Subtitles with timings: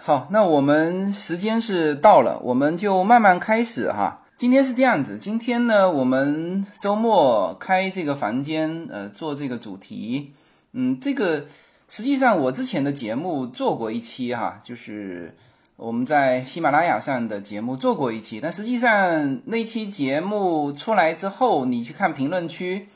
[0.00, 4.24] 好，那我们时间是到了，我们就慢慢开始哈。
[4.36, 10.32] 今天是这样子，今天呢，我们周末开这个房间，呃，做这个主题。
[10.72, 11.44] 嗯，这个
[11.88, 15.34] 实际上我之前的节目做过一期哈，就是
[15.76, 22.86] 我们在喜马拉雅上的节目做过一期，但实际上那期节目出来之后，你去看评论区，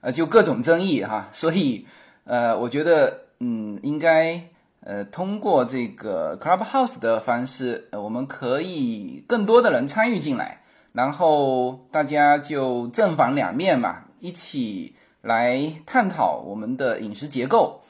[0.00, 1.86] 呃，就各种争议哈，所以
[2.24, 4.42] 呃，我觉得嗯，应该。
[4.80, 17.82] 呃，通过这个 Clubhouse 的方式，呃，我们可以更多的人参与进来，然后大家就正反两面嘛，一起来探讨我们的饮食结构。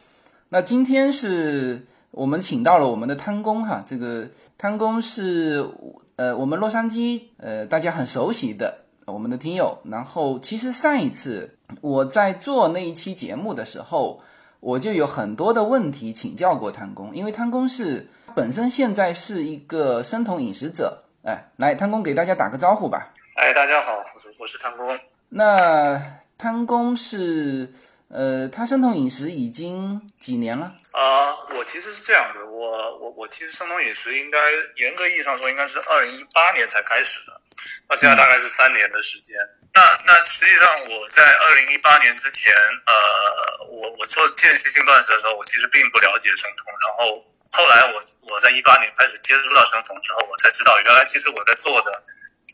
[0.48, 5.70] 那今天是我们请到了我们的汤工哈，这个汤工是
[6.16, 9.78] 呃我们洛杉矶呃大家很熟悉的我们的听友。
[9.84, 14.20] 然后其实上一次我在做那一期节目的时候。
[14.60, 23.14] 我就有很多的问题请教过汤公，因为汤公是本身现在是一个生酮饮食者，哎，来汤公给大家打个招呼吧。
[23.36, 24.04] 哎，大家好，
[24.40, 24.98] 我是汤公。
[25.28, 26.00] 那
[26.36, 27.72] 汤公是，
[28.08, 30.74] 呃，他生酮饮食已经几年了？
[30.90, 34.38] 啊，我其实是这样的，我我我其实生酮饮食应该
[34.76, 37.40] 严格意义上说应该是二零一八年才开始的，
[37.86, 39.36] 到现在大概是三年的时间。
[39.74, 42.52] 那那实际上我在二零一八年之前，
[42.86, 46.72] 呃，我我做间歇性断食的时候，我其实并不了解生酮。
[46.80, 52.02] 然后后来我我在一八年开始接触到生酮之后，我才知道原来其实我在做的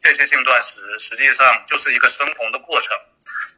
[0.00, 2.96] 间歇性断食实际上就是一个生酮的过程，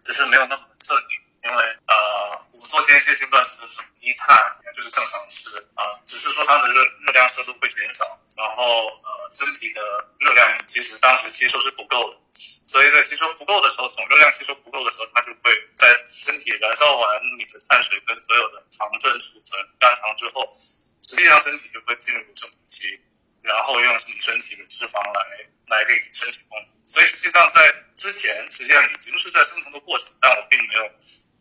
[0.05, 1.19] 只是没有那么彻底。
[1.49, 4.37] 因为呃，我们做间歇性断食的时候低碳，
[4.75, 9.81] 就是正常吃啊，只是说它的热热量摄入会减少，然后呃，身体的
[10.19, 12.19] 热量其实当时吸收是不够的。
[12.67, 23.01] 所以在吸收不够的时候，总热量吸收不够的时候，它就会在身体燃烧完你的碳水跟所有的糖分储存肝糖之后，实际上身体就会进入生酮期，
[23.43, 26.69] 然后用你身体的脂肪来来给你身体供能。
[26.87, 30.91] 所以实际上在之前，实际上已经是在生酮的过程，但我并没有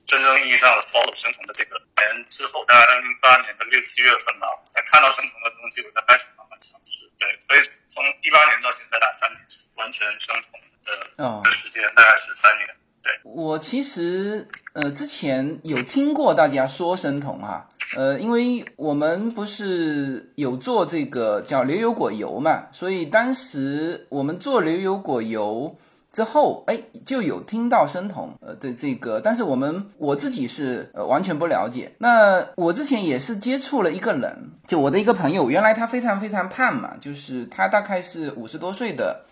[0.06, 7.12] 真正意义上的 follow 生酮的这个年之后，大概二零一八年的六七月份吧，才看到生酮的东西，我才开始慢慢尝试。
[7.18, 9.42] 对，所以从一八年到现在，大概三年
[9.76, 10.62] 完全生酮。
[10.86, 12.70] 的的，时间大概是三年。
[13.02, 17.68] 对，我其实呃之前有听过大家说生酮哈，
[17.98, 25.76] 呃，因为我们不是有做这个叫牛油果油嘛，所以当时我们做牛油果油
[26.16, 31.92] 之后，哎，就有听到生酮呃的这个，但是我们我自己是呃完全不了解。
[31.98, 39.26] 那我之前也是接触了一个人，就我的一个朋友，原来他非常非常胖嘛，就是他大概是五十多岁的。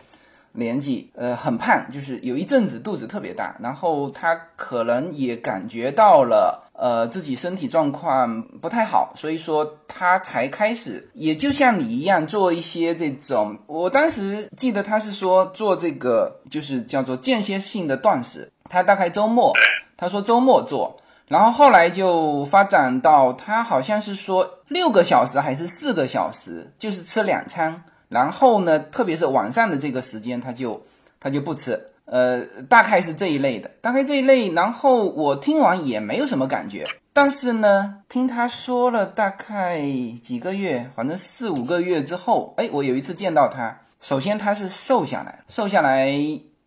[0.54, 13.58] 年纪呃很胖，就是有一阵子肚子特别大，然后他可能也感觉到了呃自己身体状况不太好，所以说他才开始，也就像你一样做一些这种。
[13.68, 19.54] 我当时记得他是说做这个就是叫做间歇性的断食，他大概周末，
[19.98, 20.96] 他说周末做，
[21.28, 27.84] 然后后来就发展到他好像是说六个小时还是四个小时，就是吃两餐。
[28.14, 30.80] 然后呢，特别是晚上的这个时间，他就
[31.20, 34.52] 他就不吃，呃，大概是这一类的，大概这一类。
[34.52, 39.82] 然后我听完也没有什么感觉，但是呢，听他说了大概
[40.22, 46.14] 几个月，反正四五个月之后，哎，我有一次见到他，首先他是瘦下来，瘦下来，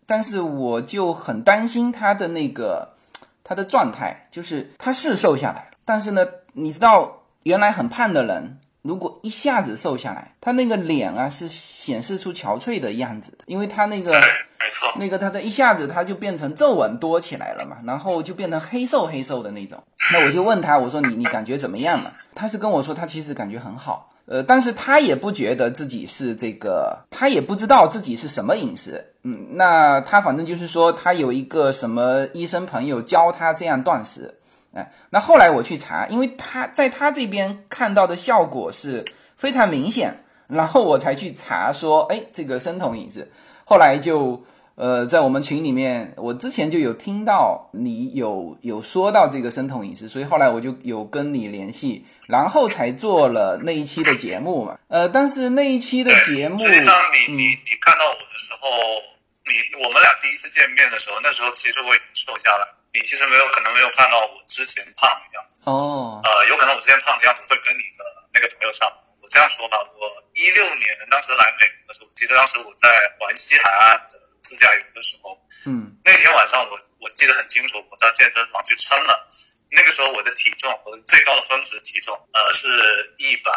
[0.05, 2.89] 但是我就很担心他的那个
[3.45, 8.59] 他的状态，就是他是瘦下来了，但是呢，你知道原来很胖的人。
[8.87, 19.83] 如果一下子瘦下来，他那个脸啊是显示出憔悴的样子的，因为他那个没错，那个他的一下子他就变成皱纹多起来了嘛，然后就变成黑瘦黑瘦的那种。
[20.13, 22.11] 那我就问他，我说你你感觉怎么样嘛？
[22.35, 34.33] 他是跟我说他其实感觉很好，呃，但是他也不觉得自己是这个，他也不知道自己是什么饮食，嗯，那他反正就是说他有一个什么医生朋友教他这样断食。
[34.77, 39.03] 哎，那后来我去查，因为他在他这边看到的效果是
[39.35, 43.33] 非常明显，然后我才去查说，哎，这个生酮饮食，
[43.65, 54.79] 后来就呃在我们群里面，我之前就有听到你有有说到这个生酮饮食，所以后来我就有跟你联系，然后才做了那一期的节目嘛。
[54.89, 58.69] 呃，但是那一期的节目，实际上你你你看到我的时候，
[59.49, 62.76] 你我们俩第一次见面的时候，那时候其实我已经瘦下来。
[62.97, 68.03] 你其实没有可能没有看到我之前胖的样子哦，呃，有可能我之前胖的样子会跟你的
[68.33, 69.05] 那个朋友差不多。
[69.21, 72.89] 我这样说吧，我一六年当时来美国的时候，记得当时我在
[73.21, 79.29] 环西海岸的自驾游的时候，嗯，那天晚上我我记得很清楚，我到健身房去称了，
[79.71, 83.53] 那个时候我的体重，我最高的峰值体重，呃，是一百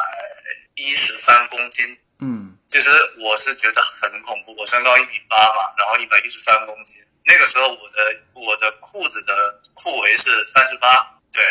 [0.75, 1.97] 一十三公斤。
[2.19, 2.89] 嗯，其实
[3.19, 4.53] 我是觉得很恐怖。
[4.57, 6.97] 我身高一米八嘛，然后一百一十三公斤。
[7.29, 7.97] 那个时候我的
[8.33, 10.89] 我的裤子的裤围是三十八。
[11.31, 11.43] 对，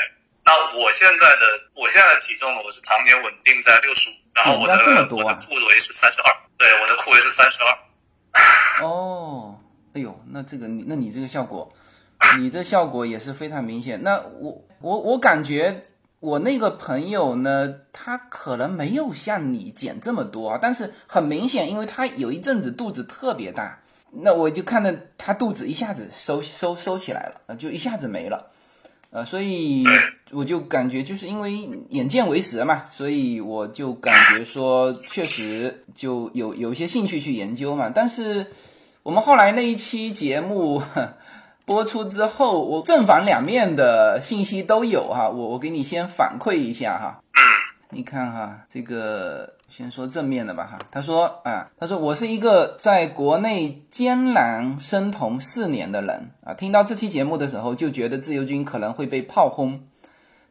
[0.44, 4.74] 那我现在的我现在的体重呢，我是常年稳定在六十五，然后我的、
[5.14, 6.34] 我的裤围是三十二。
[6.58, 8.82] 对，我的裤围是三十二。
[8.82, 9.60] 哦，
[9.94, 11.72] 哎呦，那这个你那你这个效果，
[12.40, 14.02] 你这效果也是非常明显。
[14.02, 15.80] 那我我我感觉
[16.18, 23.80] 我那个朋友呢，他可能没有像你减这么多啊，但是很明显，因为他有一阵子肚子特别大，
[24.10, 28.50] 那我就看到他肚子一下子收收收起来了，就一下子没了，
[29.10, 29.82] 呃，所以
[30.30, 38.46] 我就感觉就是因为眼见为实嘛，所以我就感觉说确实就有有些兴趣去研究嘛，但是。
[39.04, 40.82] 我们后来那一期节目
[41.64, 47.22] 播出之后，我正反两面的信息都有哈，我我给你先反馈一下哈。
[47.88, 50.78] 你看哈，这个先说正面的吧哈。
[50.90, 59.80] 他说啊，他说我是一个在国内艰难生酮四年的人啊，听到这期节目的时候就觉得自由军可能会被炮轰。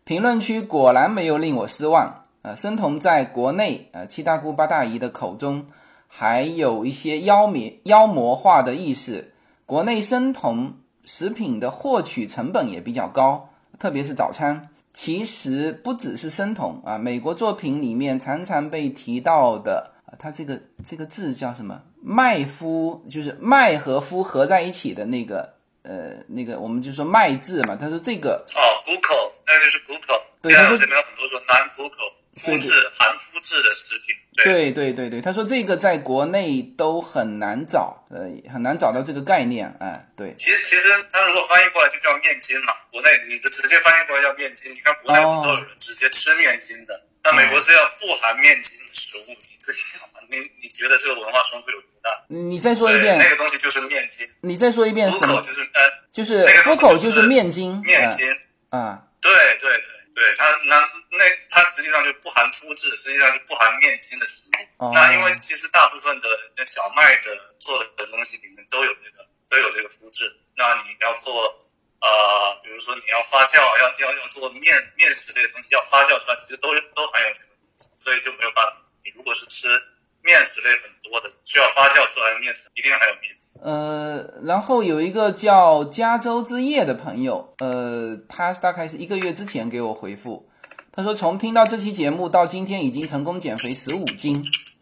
[0.03, 5.65] 评论区果然没有令我失望啊，生酮在国内啊七大姑八大姨的口中。
[6.09, 9.33] 还有一些妖魔妖魔化的意识。
[9.65, 14.69] 国内生酮食品的获取成本也比较高，特别是早餐。
[14.97, 21.79] 其实不只是生酮啊，美国作品里面常常被提到的啊，它这个这个字叫什么？
[22.01, 25.53] 麦麸，就是麦和麸合在一起的那个
[25.83, 27.75] 呃那个，我们就说麦字嘛。
[27.75, 30.19] 他说这个哦，glucose，那就是 glucose。
[30.41, 32.16] 对，他说里面有很多说 non-glucose。
[32.37, 40.33] 麸质含麸质的食品，对对对对，他说这个在国内都很难找，呃，很难找到这个概念，哎，对。
[40.35, 50.27] 其实其实他如果翻译过来就叫面筋嘛，国内你的直接翻译过来叫面筋，你看国内很多有人直接吃面筋的，那美国是要不含面筋的食物，你自己想嘛？
[50.29, 52.09] 你你觉得这个文化冲突有多大？
[52.27, 54.27] 你再说一遍，那个东西就是面筋。
[54.41, 55.41] 你再说一遍，什么？
[55.41, 55.81] 就是呃，
[56.11, 58.27] 就是虎口就是面筋，面筋
[58.69, 59.96] 啊，对对对。
[60.17, 60.81] 对它，那
[61.11, 64.91] 那它实际上就不含麸质，实际上是不含面筋的食物。
[64.91, 66.27] 那因为其实大部分的
[66.57, 70.35] 那小麦的做的东西里面都有这个都有这个麸质。
[70.55, 71.53] 那你要做
[72.01, 78.75] 呃，比如说你要发酵，要要要做面面食这些东西，要发酵出来，其实都都含有这个东西，所以就没有办法。
[79.05, 79.67] 你如果是吃。
[80.27, 83.49] 面食类很多的，需要发酵出来的面食一定还有面筋。
[83.61, 90.49] 呃，然后有一个叫加州之夜的朋友，呃，他大概是一个月之前给我回复，
[90.91, 94.35] 他说从听到这期节目到今天已经成功减肥十五斤。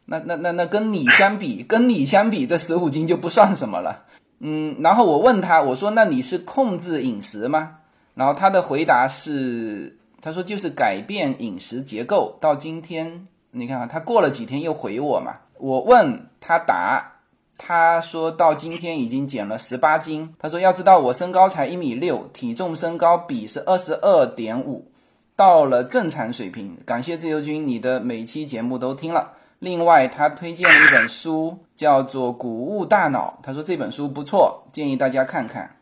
[0.07, 4.05] 那那那那跟你相比，跟你相比，这十五斤就不算什么了。
[4.39, 7.77] 嗯，然后我问他，我说那你是控制饮食吗？
[8.15, 13.27] 然后他的回答是，他说就是改变饮食结构，到今天。
[13.57, 15.33] 你看啊，他过了几天又回我嘛？
[15.59, 17.13] 我问他答，
[17.57, 20.35] 他说到今天已经减了十八斤。
[20.37, 24.91] 他说要知道我身高才一米六，体重身高比是二十二点五，
[25.37, 26.77] 到了正常水平。
[26.85, 29.31] 感谢自由军，你的每期节目都听了。
[29.59, 33.19] 另外，他推荐了一本书，叫做《谷物大脑》。
[33.41, 35.77] 他说这本书不错，建议大家看看。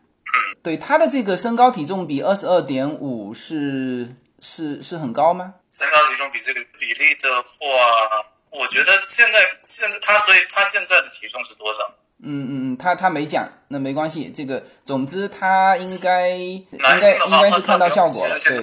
[0.62, 4.10] 对他的这个身高体重比二十二点五是。
[4.46, 5.54] 是是很高吗？
[5.76, 11.80] 身高体重比这个比例的话，我觉得现在现在他所以他现在的体重是多少？
[12.20, 14.32] 嗯嗯嗯，他他没讲，那没关系。
[14.32, 18.62] 这个总之他应该应该应该是看到效果了，对？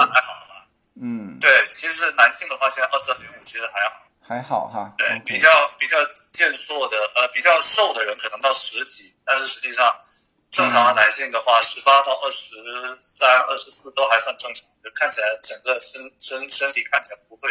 [1.02, 4.95] 嗯，对，其实是男性的话，现在二十二点五其实还好，还好哈。
[4.97, 5.49] 对，比较
[5.81, 5.97] 比较
[6.33, 9.93] 健硕的呃比较瘦的人可能到十几，但是实际上。
[10.61, 12.55] 正常的男性的话，十八到二十
[12.99, 17.49] 三、二十四都还算正常，就看起来整个身身身体看起来不会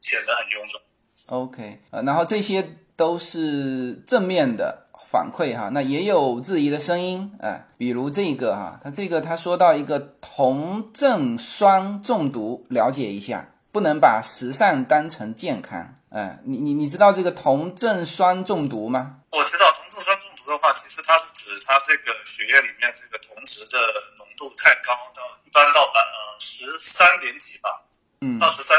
[0.00, 0.80] 显得很臃肿。
[1.28, 19.18] OK，呃，然后这些都是正面的反馈哈，那也有质疑的声音，哎，比如这个哈，他这个他说到一个酮症酸中毒，了解一下，不能把时尚当成健康，哎，你你你知道这个酮症酸中毒吗？
[19.30, 21.27] 我知道酮症酸中毒的话，其实它是。
[21.60, 23.78] 它这个血液里面这个铜值的
[24.16, 27.80] 浓度太高，到一般到百呃十三点几吧，
[28.20, 28.76] 嗯，到十三，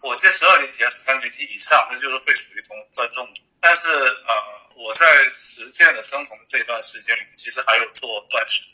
[0.00, 3.40] 我记得十二点几还是十三点几以上，那就是会属于铜在中毒。
[3.60, 4.34] 但是呃，
[4.76, 8.64] 我在实践的生酮这段时间里面，其实还有做断食，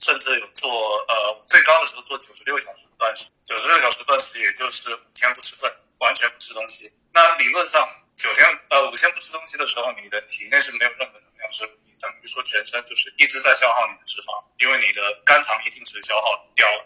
[0.00, 6.92] 甚至有做呃最高的时候做九十六小时断食，九十六小时断食也就是五天不吃饭，完全不吃东西。
[7.12, 11.64] 那理论上九天呃五天不吃东西的时候，你的体内是没有任何能量是。
[12.04, 16.84] 等于说全身就是一直在消耗你的脂肪，因为你的肝糖一定是消耗掉了，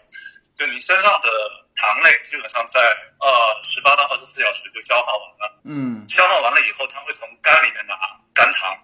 [0.55, 1.29] 就你身上的
[1.75, 2.79] 糖类基本上在
[3.19, 5.59] 呃十八到二十四小时就消耗完了。
[5.65, 7.99] 嗯消耗完了以后，它会从肝里面拿
[8.33, 8.77] 肝糖，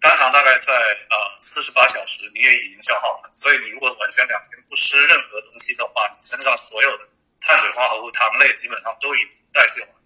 [0.00, 7.04] 肝糖大概在呃四十八小时你也已经消耗了，所以你如果完全两天不吃任何东西的话，你身上所有的
[7.40, 9.96] 碳水化合物、糖类基本上都已经代谢完了。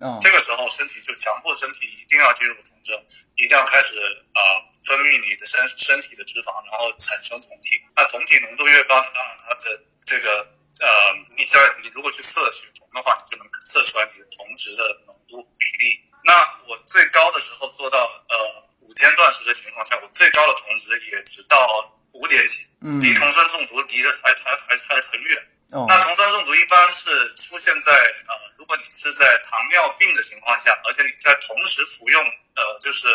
[0.00, 2.94] 哦这个时候，身体就强迫身体一定要进入酮症，
[3.36, 3.98] 一定要开始
[4.32, 7.80] 啊、呃分泌你的身身体的脂肪，然后产生酮体。
[7.96, 10.46] 那酮体浓度越高，当然它的这个
[10.80, 10.86] 呃，
[11.34, 16.04] 你在你如果去测血酮的话，你就能测出来你的酮值的浓度比例。
[16.22, 16.36] 那
[16.68, 18.36] 我最高的时候做到呃
[18.80, 25.48] 五天断食的情况下，我最高的酮值也只到五点几，嗯离酮酸中毒离得还还还还很远。
[25.72, 27.90] 哦那酮酸中毒一般是出现在
[28.28, 32.22] 呃，如果你是在糖尿病的情况下，而且你在同时服用
[32.56, 33.08] 呃，就是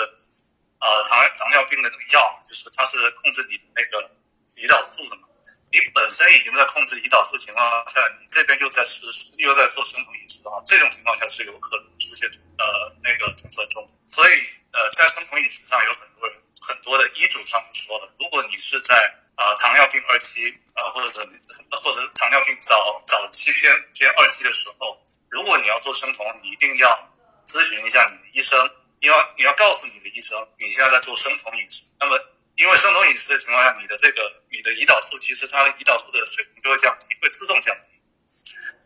[0.80, 4.10] 呃糖糖尿病的那个药，就是它是控制你的那个
[4.56, 5.28] 胰岛素的嘛。
[5.72, 9.02] 你本身已经在控制胰岛素情况下，你这边又在吃
[9.38, 13.94] 又在做生酮饮食的话，这种情况下是有可能出现呃那个酮酸中毒。
[14.08, 14.34] 所以
[14.72, 21.26] 呃，在生酮饮食上有很多人很多的医嘱上面说了，如果你是在啊、糖尿病二期啊、或者
[21.72, 27.10] 或者糖尿病早早期偏偏二期的时候，如果你要做生酮，你一定要
[27.46, 28.60] 咨询一下你的医生，
[29.02, 31.84] 你要你要告诉你的医生你现在在做生酮饮食。
[32.00, 32.20] 那么
[32.56, 37.90] 因为生酮饮食的情况下，你的这个你的胰岛素其实它的胰岛素的水平就会降低，会自动降低，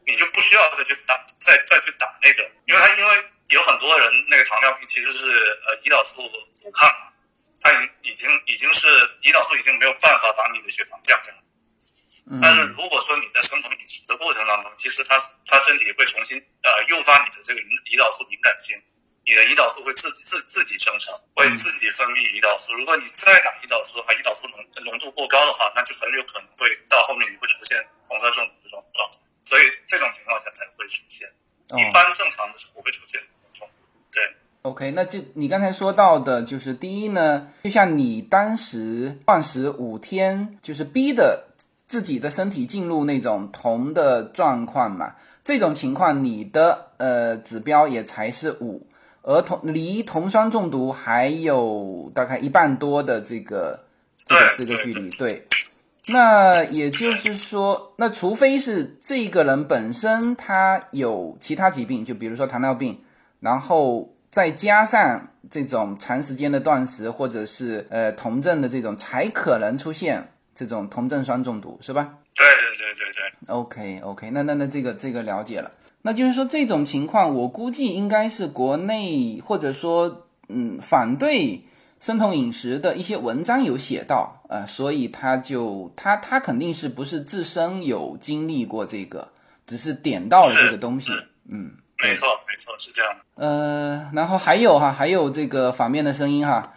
[0.06, 5.32] 你就不需要再去打再再去打那个，因为它因为有很多人那个糖尿病其实是
[5.68, 6.90] 呃胰岛素阻抗。
[7.62, 8.88] 它已已经已经是
[9.24, 11.38] 胰岛素已经没有办法把你的血糖降下来。
[12.42, 18.76] 但是如果说你在生酮饮食的过程当中，其实它它身体会重新呃诱发你的这个胰胰岛素敏感性，
[19.26, 22.74] 你的胰岛素会自己自自己生成，会自己分泌胰岛素。
[22.74, 27.78] 如果你再打胰岛素的话，胰岛素浓浓度过高的话，那就很有可能会到后面你会出现
[28.08, 29.20] 酮酸中毒这种状态。
[29.44, 31.28] 所以这种情况下才会出现，
[31.70, 33.20] 哦一般正常的时候不会出现
[33.54, 33.74] 中毒。
[34.12, 34.24] 对。
[34.64, 41.48] OK，那就你刚才说到的，就是第一呢，就像你当时断食五天，就是逼的
[41.86, 48.88] 自己的身体进入那种酮的状况嘛，这种情况你的呃指标也才是五，
[49.24, 53.86] 而酮离酮酸中毒还有大概一半多的这个
[54.26, 55.48] 这个这个距离，对。
[56.12, 63.00] 那也就是说，那除非是这个人本身他有其他疾病，就比如说糖尿病，
[63.40, 75.72] 然后再加上这种长时间的断食或者是呃酮症的这种，才可能出现这种酮症酸中毒，是吧对对对对对，？OK OK，那那那这个这个了解了。
[76.04, 81.64] 那就是说这种情况，我估计应该是国内或者说嗯反对
[82.00, 89.30] 生酮饮食的一些文章有写到，呃，所以他就他他肯定是不是自身有经历过这个，
[89.66, 91.12] 只是点到了这个东西，
[91.50, 91.72] 嗯。
[92.04, 93.22] 没错没错是这样的。
[93.36, 96.74] 呃，然后还有哈，还有这个反面的声音哈，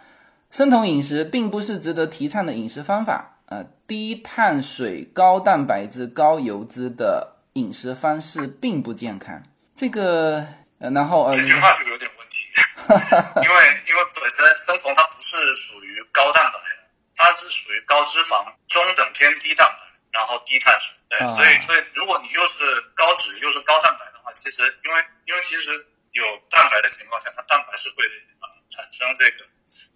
[0.51, 3.39] 生酮饮食并不是值得提倡的饮食方法。
[3.47, 9.41] 呃，低碳水、高蛋白质、高油脂的饮食方式并不健康。
[9.75, 10.45] 这个，
[10.79, 12.53] 呃、然后呃这，句话就有点问题，
[13.41, 13.57] 因为
[13.89, 16.85] 因为本身生酮它不是属于高蛋白的，
[17.15, 20.95] 它是属于高脂肪、中等偏低蛋白，然后低碳水。
[21.09, 25.73] 对，啊所以所以如果你又是高脂又是高蛋白的话，其实因为因为其实
[26.11, 29.45] 有蛋白的情况下，它蛋白是会呃产生这个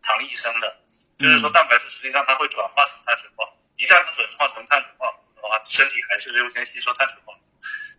[0.01, 0.77] 糖异生的，
[1.19, 7.30] 就是说蛋白质实际上它会转化成碳水化合物，一旦它转化成碳水化合物的话，身体还是优先吸收碳水化合物。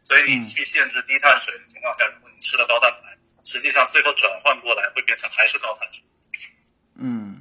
[0.02, 6.02] 所以你去限制低碳水的情况下，如果你吃了高蛋白，实际上最后转换过来会变成还是高碳水。
[6.99, 7.40] 嗯，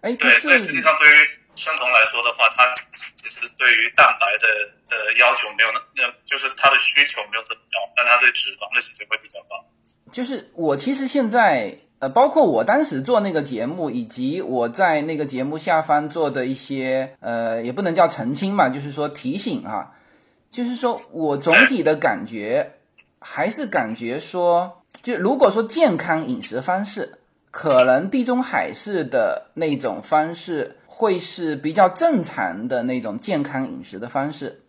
[0.00, 2.74] 哎，对，这所以实际上对于生酮来说的话，它
[3.16, 4.48] 其实对于蛋白的
[4.88, 9.64] 的要求没有那那就是它的需求没有这么高，但它对脂肪的需求会比较高。
[10.12, 19.94] 就是我其实现在呃，包括我当时做那个节目，以及我在那个节目下方做的一些呃，也不能叫澄清嘛，就是说提醒哈、
[20.50, 22.68] 就是说我总体的感觉
[23.20, 27.12] 还是感觉说，就如果说健康饮食方式，
[27.50, 34.60] 可能地中海式的那种方式会是比较正常的那种健康饮食的方式，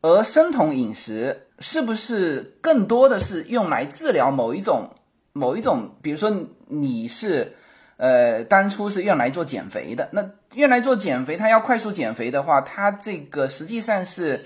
[0.00, 4.90] 而生酮饮食是不是更多的是用来治疗某一种
[5.32, 6.32] 某一种，比如说
[6.66, 7.52] 你是
[7.96, 14.36] 呃当初是用来做减肥的，那用来做减肥，它要快速减肥的话，它这个实际上是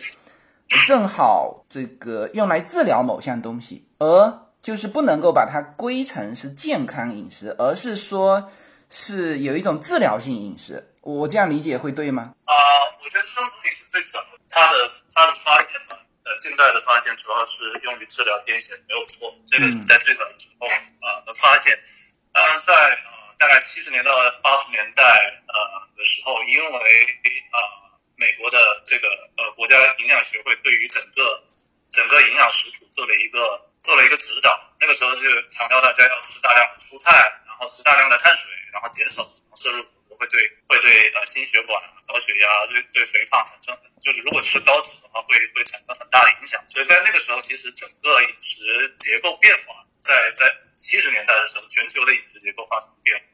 [0.86, 8.50] 正好这个用来治疗某项东西，而就是不能够把它归成是健康饮食，而是说
[8.90, 10.92] 是有一种治疗性饮食。
[11.02, 12.34] 我这样理解会对吗？
[12.44, 12.54] 啊、
[12.98, 14.18] 我觉得生酮饮食最早
[14.50, 20.66] 它的它的发现吧，呃，近代的发现主要是用于治疗癫痫，没有错，这个是在最早的时候
[21.06, 21.78] 啊的发现。
[22.32, 24.10] 当然，在呃大概七十年到
[24.42, 25.02] 八十年代
[25.46, 25.54] 呃
[25.96, 27.06] 的时候，因为
[27.54, 27.85] 啊
[28.16, 31.42] 美国的这个呃国家营养学会对于整个
[31.90, 37.12] 整个营养食谱做了一个做了一个指导，那个时候就强调大家要吃大量的蔬菜，
[37.46, 39.22] 然后吃大量的碳水，然后减少
[39.54, 39.84] 摄入，
[40.16, 46.62] 会对会对呃心血管、高血压、对对肥胖产生，就是如果吃高脂的话，会会产生很大的影响。
[46.68, 53.24] 所以在那个时候，其实整个饮食结构变化，在在七十年代的时候，全球的饮食结构发生变化。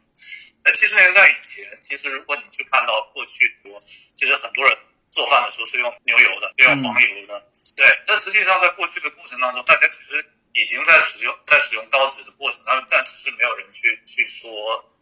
[0.65, 4.79] 在七十年代以前，其实如果你去看到过去多，其实很多人
[5.11, 7.51] 做饭的时候是用牛油的，用黄油的。
[7.75, 14.51] 对，但实际上在过去的过程当中，大家其实已经在使用在使用高脂的过程当中，暂时是没有人去去说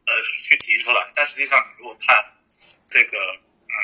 [0.06, 1.10] 呃去提出来。
[1.14, 2.24] 但实际上，你如果看
[2.88, 3.76] 这个嗯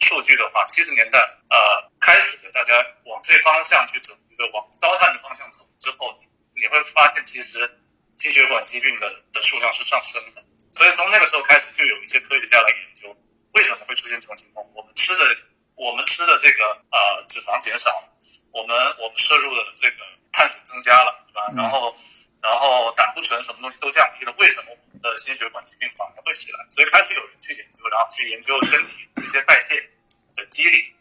[0.00, 1.18] 数据的话，七十年代
[1.50, 6.18] 呃开始的大家往这方向去走，一个往高碳的方向走之后，
[6.56, 7.78] 你会发现其实
[8.16, 10.37] 心血管疾病的的数量是上升的。
[10.78, 13.10] 所以从那个时候开始，就有一些科学家来研究
[13.50, 14.64] 为什么会出现这种情况。
[14.74, 15.36] 我们吃的
[15.74, 17.90] 我们吃的这个呃脂肪减少，
[18.52, 19.96] 我们我们摄入的这个
[20.30, 21.50] 碳水增加了，对吧？
[21.56, 21.92] 然后
[22.40, 26.64] 然后胆固醇什么东西都降低了，为什么我们的心血管疾病反而会起来？
[26.70, 29.82] 所以开始有人去研究，然后去研究身体一些代谢
[30.36, 30.94] 的机理，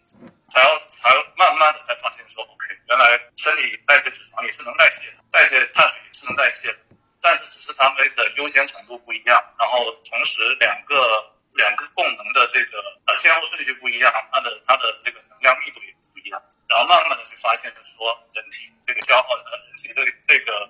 [0.47, 6.79] 才要才慢慢的才发现说，OK，原来身体代谢脂肪也是能代谢的，代谢碳水也是能代谢的。
[7.19, 10.95] 但是只是它们的优先程度不一样，然后同时两个
[11.53, 20.69] 两个功能的这个呃先后顺序不一样，它的它的这个能量密度也不一样，然后慢慢的就发现说人体这个消耗的人体这这个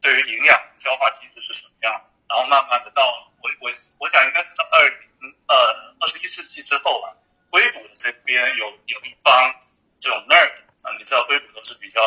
[0.00, 1.92] 对于营养消化机制是什么样，
[2.28, 3.06] 然后慢慢的到
[3.42, 7.16] 我我我想应该是在二零呃二十一世纪之后吧，
[7.50, 9.54] 硅谷的这边有有一帮
[9.98, 12.00] 这种 nerd 啊，你知道硅谷都是比较。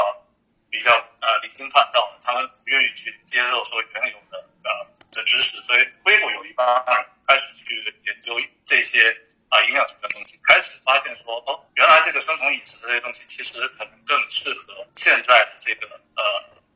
[0.70, 9.10] 比较呃离经叛道，他们不愿意去接受说原有的呃的知识，所以硅谷有一帮人开始去研究这些
[9.50, 16.24] 啊营养学的东西，开始发现说哦，原来这个生酮饮食这些东西其实可能更适合现在的这个呃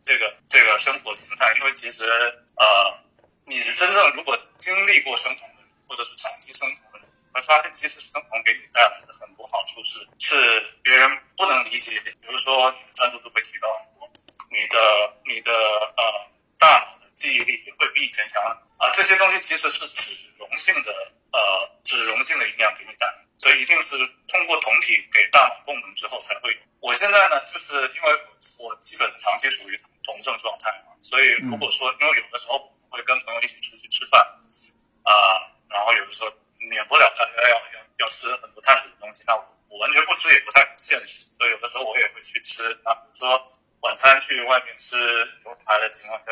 [0.01, 2.03] 这个这个生活形态，因为其实
[2.55, 2.99] 呃
[3.45, 6.92] 你是真正如果经历过生酮的，或者是长期生酮，
[7.33, 14.09] 会发现其实生酮给你带来的很多好处是是别人不能理解，比如说你的专注度会提高很多。
[14.51, 14.77] 你的
[15.25, 16.03] 你的呃
[16.59, 18.39] 大脑的记忆力也会比以前强
[18.77, 20.93] 啊，这些东西其实是脂溶性的
[21.31, 26.59] 呃脂溶性的营养给你带来，所以一定是通过酮体给大脑供能之后才会有。
[26.81, 28.19] 我现在呢，就是因为
[28.59, 34.21] 我基本长期处于酮症状态嘛，所以如果说因为有的时候会跟朋友一起出去吃饭
[35.01, 36.31] 啊，然后有的时候
[36.69, 43.59] 免不了大家要要要吃很多碳水的东西，那我我完全不吃也不太现实，所以有的时候我也会去吃啊，比如说。
[43.83, 44.95] 晚餐去外面吃
[45.43, 46.31] 牛排的情况下，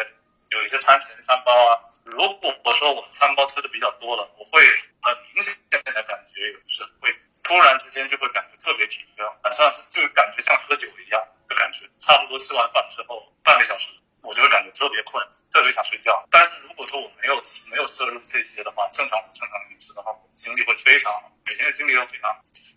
[0.52, 1.84] 有一些餐前餐包啊。
[2.06, 4.66] 如果我说我餐包吃的比较多了，我会
[5.02, 7.14] 很明显的感觉，就是会
[7.44, 11.84] 突然之间就会感觉特别疲倦，晚上就感觉像喝酒一样的感觉。
[12.00, 16.26] 差不多吃完饭之后半个小时，我就会感觉特别困，特别想睡觉。
[16.30, 21.12] 但是如果说我没有没有摄入这些的话，正常正常饮食的话，精力会非常，
[21.48, 22.30] 每天的精力都非常。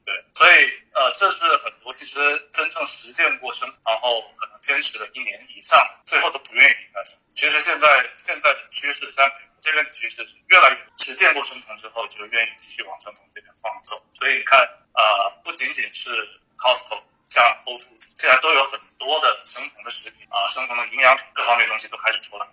[0.05, 2.15] 对，所以呃，这是很多其实
[2.53, 7.19] 真正实践过生，然后可能坚持了一年以上，最后都不愿意离开生。
[7.35, 14.03] 其实现在现在的趋势，在美国这边的趋势是越来越实践过生酮之后，就愿意继续往生酮这边方走。
[14.13, 14.61] 所以你看
[14.93, 16.11] 啊，不仅仅是
[16.59, 22.47] Costco，像 Whole Foods，现在都有很多的生酮的食品啊，生酮的营养品各方面东西都开始出来。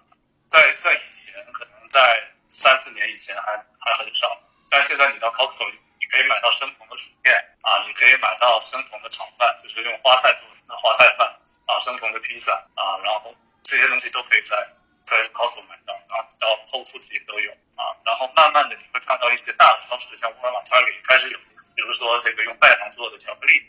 [0.49, 4.27] 在在以前，可能在三四年以前还还很少，
[4.69, 5.79] 但现在你到 Costco 你。
[6.11, 11.25] 可以买到生酮的薯片啊，你可以买到生酮的炒饭，就是用花菜做的花菜饭
[11.65, 14.57] 啊，生酮的披萨啊，然后这些东西都可以在
[15.05, 17.95] 在 Costco 买到，然后到后付也都有啊。
[18.03, 21.39] 然后慢慢的你会看到一些大的超市，像沃尔玛、t a r g 开始有，
[21.77, 23.63] 比如说这个用代糖做的巧克力。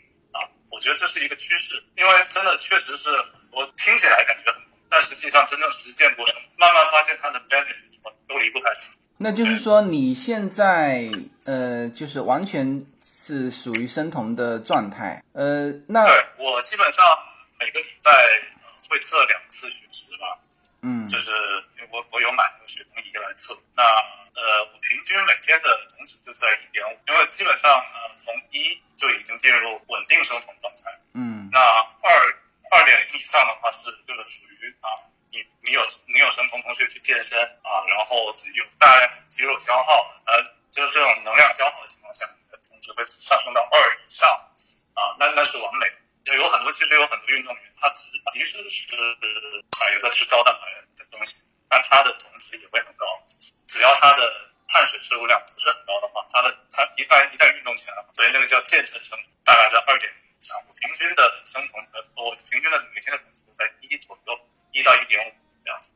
[0.73, 3.09] 我觉得这是一个趋势，因为真的确实是
[3.51, 4.59] 我听起来感觉很，
[4.89, 7.83] 但实际上真正实践过程，慢慢发现它的 benefit
[8.27, 8.91] 都离不开生。
[9.17, 11.07] 那就是说，你现在
[11.45, 17.05] 呃，就是完全是属于生酮的状态，呃，那对我基本上
[17.59, 18.11] 每个礼拜
[18.89, 20.39] 会测两次血脂吧，
[20.81, 21.29] 嗯，就是
[21.91, 23.83] 我我有买那个血酮仪来测，那
[24.35, 32.11] 呃，我平均每天的酮值就在一点五，因为基本上呃从一就已经进入稳定生酮状态，嗯，那二
[32.71, 34.89] 二点零以上的话是就是属于啊。
[35.33, 44.29] 你你有你有生酮同学去健身啊，然后有大量肌肉消耗，呃，就是这种能量消耗的情况下，你的酮值会上升到二以上
[44.93, 45.91] 啊，那那是完美。
[46.25, 53.05] 有很多其实有很多运动员，他只即使是啊有在吃高蛋白的东西，但他的酮值也会很高。
[53.65, 54.21] 只要它的
[54.69, 60.55] 碳水摄入量不是很高的话，它的它一旦一旦运动起来了，所以那个叫健身生酮，大概在二点零以上。
[60.77, 64.37] 平均的生酮的，我平均的每天的酮值在一左右，
[64.71, 65.31] 一到一点五
[65.65, 65.89] 这样子。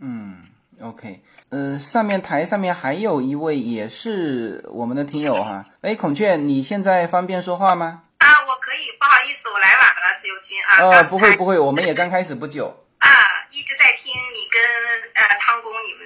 [0.00, 0.44] 嗯
[0.82, 8.02] ，OK，呃，上面台上面还有一位也是我们的听友哈，哎，孔雀，你现在方便说话吗？
[8.18, 10.88] 啊，我可以，不好意思，我来晚了，自由君啊。
[10.88, 12.86] 呃，不会不会，我们也刚开始不久。
[12.98, 13.08] 啊，
[13.50, 15.09] 一直在听你跟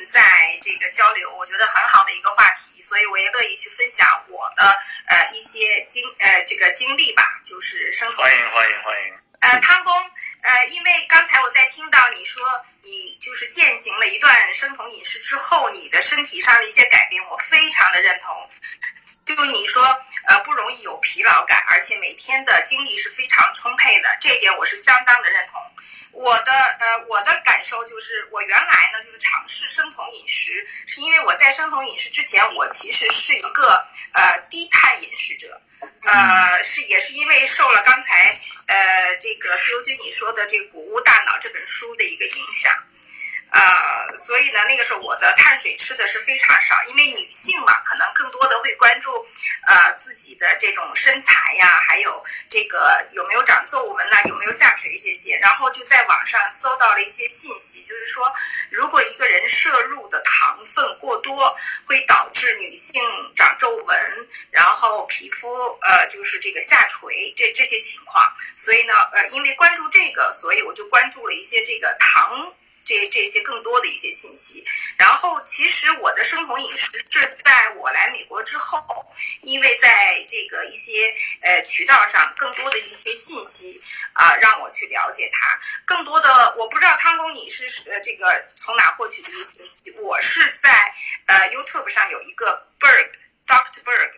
[0.05, 0.21] 们在
[0.63, 4.63] 这个交流，我觉得很好的一个话题，所以我也乐意去分享我的
[5.07, 8.23] 呃一些经呃这个经历吧，就是生活。
[8.23, 9.15] 欢迎欢迎欢迎。
[9.41, 9.93] 呃，汤公，
[10.43, 12.43] 呃，因为刚才我在听到你说
[12.83, 18.51] 你就是践行了一段生酮饮食之后，你的身体上的一些改变，我非常的认同。
[19.25, 19.83] 就你说，
[20.27, 25.63] 呃，不容易有疲劳感，而且每天的精力是非常充沛的，这一点我是相当的认同。
[26.15, 35.61] 我的呃，我的感受就是，我原来呢就是尝试生酮饮食，是因为我在生酮饮食之前，我其实是一个呃低碳饮食者，
[36.03, 42.73] 呃，是也是因为受了刚才呃这个自由军你说的这个《谷物大脑》这本书的一个影响。
[43.55, 49.13] 呃，所以呢，那个时候我的碳水吃的是非常少，因为女性嘛，可能更多的会关注，
[49.69, 58.35] 呃，自己的这种身材呀，还有这个有没有长皱纹呐，有没有下垂这些，然后就在网上搜到了一些信息，就是说，
[58.71, 63.01] 如果一个人摄入的糖分过多，会导致女性
[63.37, 65.49] 长皱纹，然后皮肤
[65.81, 68.25] 呃就是这个下垂这这些情况，
[68.57, 72.53] 所以呢，呃，因为关注这个，所以我就关注了一些这个糖。
[72.85, 74.65] 这这些更多的一些信息，
[74.97, 79.07] 然后其实我的生酮饮食是在我来美国之后，
[79.41, 85.59] 因为在这个一些呃渠道上更多的一些信息啊，让我去了解它。
[85.87, 90.01] 更多的我不知道汤工你是呃这个从哪获取这些信息？
[90.03, 90.95] 我是在
[91.27, 93.11] 呃 YouTube 上有一个 Berg
[93.47, 94.11] Doctor Berg。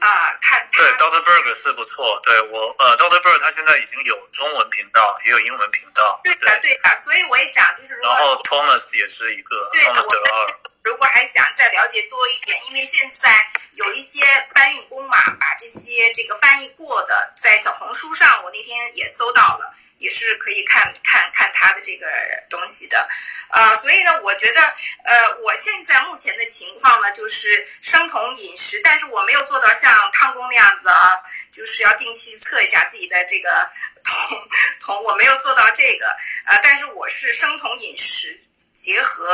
[0.00, 2.20] 啊，看对，Doctor Berg 是不错。
[2.24, 6.20] 对我，呃，Doctor Berg 他现在已经有中文频道，也有英文频道。
[6.22, 6.94] 对的，对的。
[7.02, 10.58] 所以我也想，就是然后 Thomas 也是一个，Thomas 德尔。
[10.84, 22.06] 如果还想再了解多一点，因为现在有一些搬运工嘛，把这些这个翻译过的，在小红书上，我那天也搜到了，也是可以看看看他的这个
[22.50, 23.08] 东西的。
[23.50, 24.60] 呃，所以呢，我觉得，
[25.04, 31.16] 呃，我现在目前的情况呢，就是生酮饮食，但是我没有做到像汤工那样子啊，
[31.50, 33.70] 就是要定期测一下自己的这个
[34.04, 34.48] 酮
[34.80, 36.06] 酮，我没有做到这个，
[36.44, 38.38] 呃，但是我是生酮饮食
[38.78, 39.28] 结合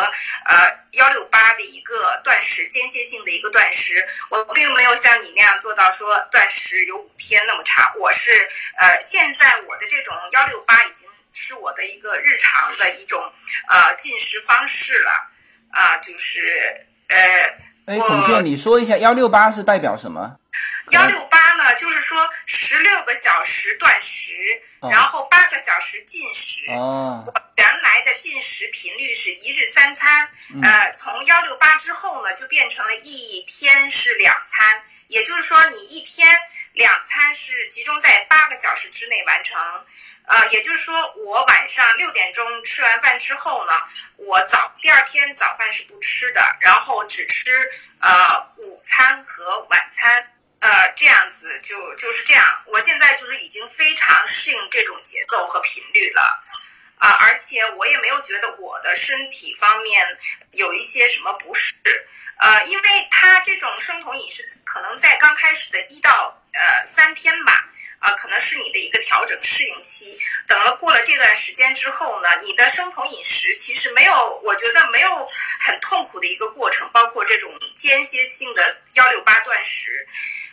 [0.46, 11.06] 呃幺六八的一个断食，间歇性的一个断食，我并没有像你那样做到说断食有五天那么长，我是呃，现在我的这种幺六八已经。
[11.36, 13.20] 是我的一个日常的一种
[13.68, 15.10] 呃进食方式了
[15.72, 20.36] 啊，就是呃，哎，孔雀，你说一下幺六八是代表什么？
[20.90, 22.16] 幺六八呢，就是说
[22.46, 24.32] 十六个小时断食，
[24.90, 26.70] 然后八个小时进食。
[26.70, 27.22] 哦。
[27.26, 30.30] 我原来的进食频率是一日三餐，
[30.62, 36.26] 呃，从幺六八之后呢，就变成了一天是两餐，也就是说你一天
[36.72, 39.60] 两餐是集中在八个小时之内完成。
[40.26, 43.72] 呃，也就是说，我晚上六点钟吃完饭之后呢，
[44.16, 52.42] 我早第二天早饭是不吃的，然后只吃呃午餐和晚餐，呃这样子就就是这样。
[52.66, 56.42] 我现在就是已经非常适应这种节奏和频率了，
[56.96, 60.18] 啊，而且我也没有觉得我的身体方面
[60.52, 61.74] 有一些什么不适，
[62.38, 67.68] 呃，因为他这种生酮饮食可能在刚开始的一到呃三天吧。
[68.04, 70.18] 啊，可能是你的一个调整适应期。
[70.46, 75.26] 等了过了这段时间之后呢，你的生酮饮食其实没有，我觉得没有
[75.58, 76.86] 很痛苦的一个过程。
[76.92, 80.06] 包括这种间歇性的幺六八断食，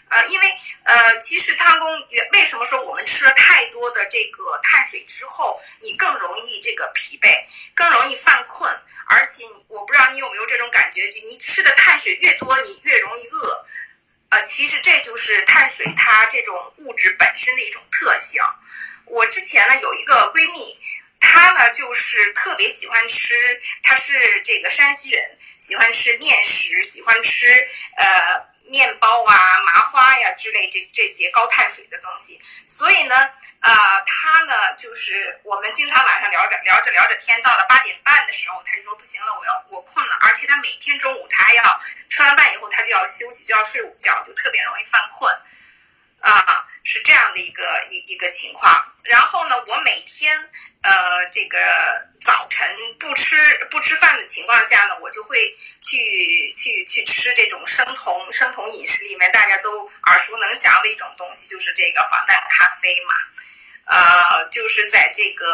[0.07, 0.47] 呃，因为
[0.85, 7.35] 呃，其实汤公为什么说我们吃了太多的这个碳水之后，你更容易这个疲惫，
[7.75, 8.73] 更容易犯困，
[9.09, 13.65] 而且我不知道你有没有这种感觉，就你吃的碳水越多，你越容易饿。
[14.31, 18.41] 呃，其实这就是碳水它这种物质本身的一种特性。
[19.05, 20.79] 我之前呢有一个闺蜜，
[21.19, 27.67] 她呢就是特别喜欢吃，她是这个山西人，喜欢吃面食，喜欢吃
[27.97, 33.15] 呃面包啊、麻花呀之类这这些高碳水的东西，所以呢。
[33.61, 45.33] 啊，她呢，就是我们经常晚上聊着聊着聊着天，到了八点半的时候，她就说不行了，我要我困了，而且她每天中午她还要吃完饭以后，他就要休息，就要睡午觉，就特别容易犯困，
[46.19, 48.85] 啊，是这样的一个一一个情况。
[49.05, 50.37] 然后呢，我每天
[50.83, 51.57] 呃这个
[52.19, 52.67] 早晨
[52.99, 53.35] 不吃
[53.71, 63.15] 不吃饭的情况下呢，我就会去去去吃这种生酮生酮饮食里面大家都耳熟能详的一种东西，就是这个防弹咖啡嘛。
[63.91, 65.45] 呃，就是在这个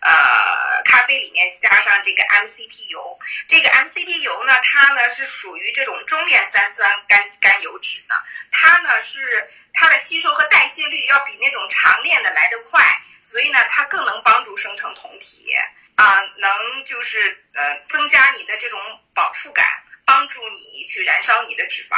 [0.00, 8.14] 呃咖啡里面加上这个 MCT 油，这个 MCT 油呢，它呢是属于这种中链三酸甘甘油脂呢，
[8.52, 12.84] 它呢是它的吸收和代谢率要比那种长链的来得快，
[13.22, 15.56] 所以呢，它更能帮助生成酮体
[15.96, 16.04] 啊，
[16.36, 18.78] 能就是呃增加你的这种
[19.14, 19.66] 饱腹感，
[20.04, 21.96] 帮助你去燃烧你的脂肪。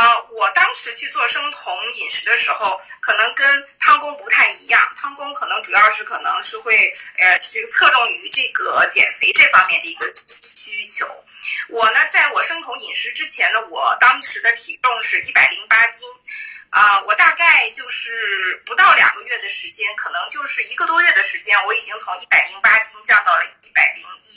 [0.00, 4.80] 呃，我当时去做生酮饮食的时候，可能跟汤工不太一样。
[4.96, 6.74] 汤工可能主要是可能是会
[7.18, 10.06] 呃，这个侧重于这个减肥这方面的一个
[10.56, 11.06] 需求。
[11.68, 16.08] 我呢，在我生酮饮食之前呢，我当时的体重是一百零八斤。
[16.70, 24.29] 啊，我大概就是不到两个月的时间，可能就是一个多月的时间，我已经从一百零八斤降到了一百零一。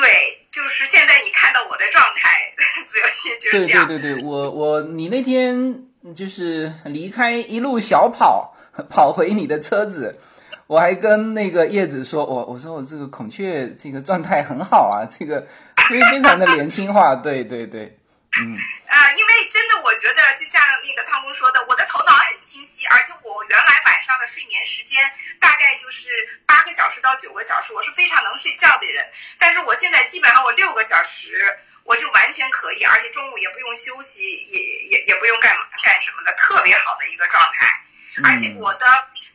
[0.00, 2.52] 对，就是现在你看到我的状态，
[2.86, 3.86] 自由心就是这样。
[3.86, 5.84] 对对对对，我我你那天
[6.14, 8.54] 就是离开一路小跑
[8.88, 10.18] 跑回你的车子，
[10.66, 15.46] 我还跟那个叶子说，我我说我这个孔雀这个状态很好啊，这个
[15.88, 17.16] 非非常的年轻化。
[17.16, 17.98] 对对对，
[18.40, 18.54] 嗯。
[18.86, 24.98] 啊， 因为真的，我觉得就像那个汤工说的，我的头脑很清晰，而且我原来晚上的睡眠时间
[25.38, 26.08] 大概就是
[26.44, 29.08] 八个小时到九个小时，我是非常能睡觉的人。
[29.38, 37.80] 但是我现在基本上我六个小时我就完全可以，而且中午也不用休息，也也也不用干干什么的，特别好的一个状态。
[38.24, 38.86] 而且我的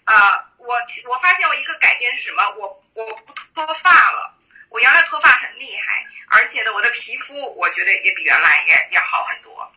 [0.06, 0.16] 呃，
[0.58, 0.76] 我
[1.08, 2.44] 我发现我一个改变是什么？
[2.58, 4.38] 我我不脱发了。
[4.68, 9.72] 我原来脱发很厉害，而且呢，我的皮肤我觉得也比原来也也好很多。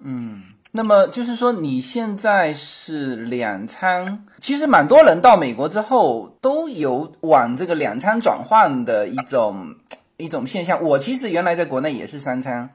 [0.00, 9.74] 嗯，那么就是说你现在是两餐，其实蛮多人到美国之后都有往这个两餐转换的一种
[10.18, 10.80] 一种现象。
[10.80, 12.70] 我其实原来在国内也是三餐，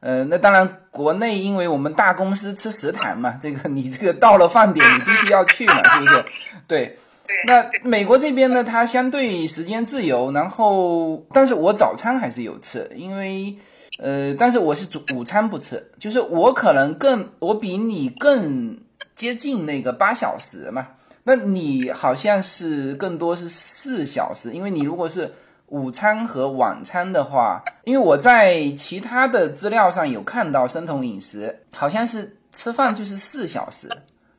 [0.00, 6.24] 呃，那当然国内因为我们大公司吃食堂嘛， 这个你这个到了饭点你必须要去嘛，是不是？
[6.66, 6.98] 对。
[7.46, 13.54] 那美国这边呢，它相对时间自由，然后，但是我早餐还是有吃，因为，
[13.98, 18.78] 呃，但是我是主午餐不吃，就是我可能更，我比你更
[19.14, 20.88] 接近那个八小时嘛，
[21.22, 25.32] 那你好像是更多是四小时，因为你如果是
[25.66, 33.88] 午餐和晚餐的话，因为我在其他的资料上有看到生酮饮食，好像是吃饭就是四小时。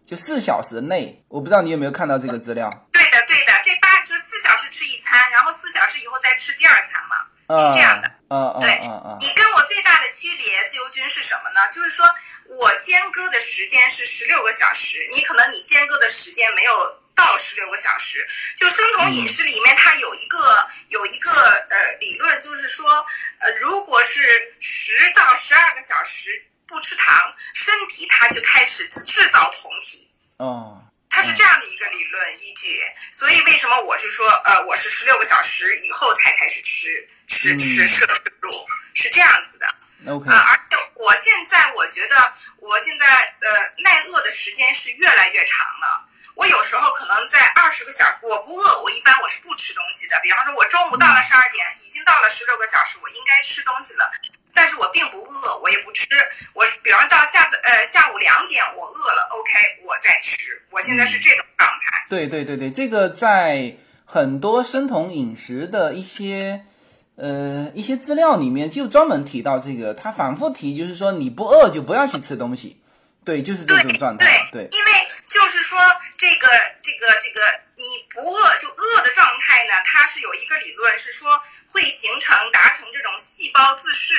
[0.05, 2.69] 就四小时内，我不知道你有没有看到这个资料。
[2.91, 8.07] 对的，对的，这八就是四小时吃一餐，然后四小时以后再吃第二餐嘛，是这样的。
[8.07, 9.17] 嗯嗯，对，嗯嗯。
[9.21, 11.67] 你跟我最大的区别，自由军是什么呢？
[11.71, 12.05] 就是说
[12.47, 18.25] 我间隔的时间是十六个小时，你可能你间隔的时间没有到十六个小时。
[18.55, 23.05] 就生酮饮食里面，它有一个有一个呃理论，就是说
[23.39, 26.45] 呃，如果是十到十二个小时。
[26.67, 30.11] 不吃糖，身体它就开始制造酮体。
[30.37, 32.75] 哦，它是这样的一个理论依据。
[33.11, 38.05] 所以为什么我是说，呃，我是十六个小时以后才开始吃吃吃摄
[38.41, 38.49] 入，
[38.93, 39.65] 是这样子的。
[40.13, 40.29] OK。
[40.29, 42.15] 啊，而且我现在我觉得，
[42.59, 43.47] 我现在呃
[43.83, 46.09] 耐饿的时间是越来越长了。
[46.35, 50.19] 我有时候可能在二十个小时，我不饿，我一般我是不吃东西的。
[50.21, 54.11] 比方说，我中午到了十二点，已经到了十六个小时，我应该吃东西了。
[54.53, 56.07] 但是我并不饿，我也不吃。
[56.53, 59.51] 我比方到下呃下午两点，我饿了，OK，
[59.83, 60.61] 我再吃。
[60.69, 62.05] 我现在是这种状态。
[62.09, 66.65] 对对对对，这个在很多生酮饮食的一些
[67.15, 72.79] 呃一些资料里面就专门提到这个，他反复提，就是说你不饿就不要去吃东西。
[73.23, 74.47] 对，就是这种状态。
[74.51, 74.91] 对，因为
[75.27, 75.77] 就是说
[76.17, 76.47] 这个
[76.83, 77.41] 这个这个
[77.75, 84.13] 你不饿就饿的状态呢，它是有一个理论是说会形成达成这种细胞自噬。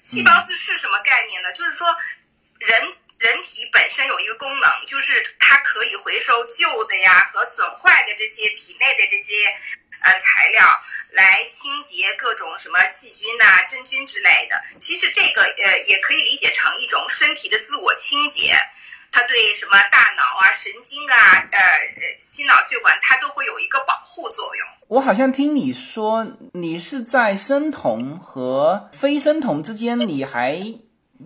[0.00, 1.52] 细胞自噬什么概念呢？
[1.52, 1.84] 就是说，
[2.60, 2.80] 人
[3.18, 9.32] 人体本身有一个功能，就是它可以回收旧的呀和损坏的这些体内的这些
[10.00, 10.64] 呃材料，
[11.12, 14.60] 来清洁各种什么细菌呐、真菌之类的。
[14.78, 18.52] 其实这个呃也可以理解成一种身体的自我清洁，
[19.10, 21.60] 它对什么大脑啊、神经啊、呃
[22.18, 24.66] 心脑血管，它都会有一个保护作用。
[24.88, 30.62] 我好像听你说，你是在生酮和非生酮之间，你还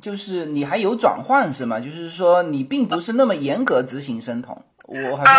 [0.00, 1.78] 就是你还有转换是吗？
[1.78, 4.64] 就是说你并不是那么严格执行生酮。
[4.84, 5.34] 我好像，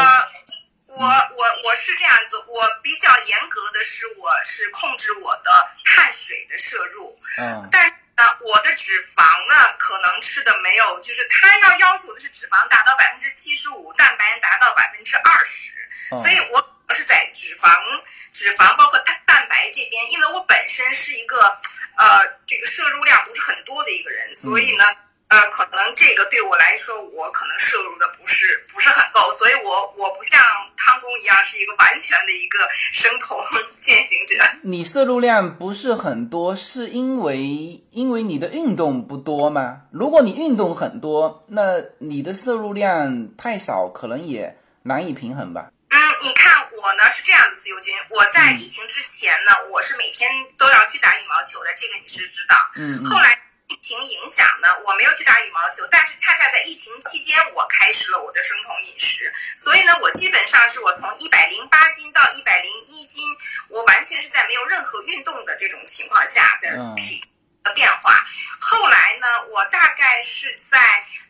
[0.92, 5.52] 我我我是这样子，我比较严格的是，我是控制我的
[5.86, 7.18] 碳水的摄入。
[7.38, 7.68] 嗯。
[7.72, 15.72] 但是呢，我的脂肪呢，可能吃的没有，就是他要要求的是脂肪达到百分之七十五，蛋白达到百分之二十，
[16.18, 16.68] 所以我。
[16.94, 17.72] 是在脂肪、
[18.34, 21.38] 脂肪包括蛋蛋白这边，因为我本身是一个
[21.96, 24.84] 呃这个摄入量不是很多的一个人，所以呢。
[25.32, 30.38] 呃，可能这个对我来说，我可能摄入的不是不是很够，所以我我不像
[30.76, 32.60] 汤公一样是一个完全的一个
[32.92, 33.40] 生酮
[33.80, 34.36] 践行者。
[34.64, 39.84] 你摄入量不是很多，是因为因为你的运动不多吗？
[39.94, 45.72] 如果你运动很多，那你的摄入量太少，可能也难以平衡吧。
[45.92, 52.58] 嗯，你看我呢是这样的，自由军，我在疫情之前呢，我是每天都要去打羽毛球的，这个你是知道。
[52.76, 53.06] 嗯。
[53.06, 53.40] 后来。
[53.92, 63.22] 疫情影响呢，我没有去打羽毛球，但是恰恰在疫情期间，我开始了我的生酮饮食，所以呢，我基本上是我从一百零八斤到一百零一斤，
[63.68, 67.22] 我完全是在没有任何运动的这种情况下的体
[67.66, 68.26] 的变化。
[68.62, 70.80] 后来呢，我大概是在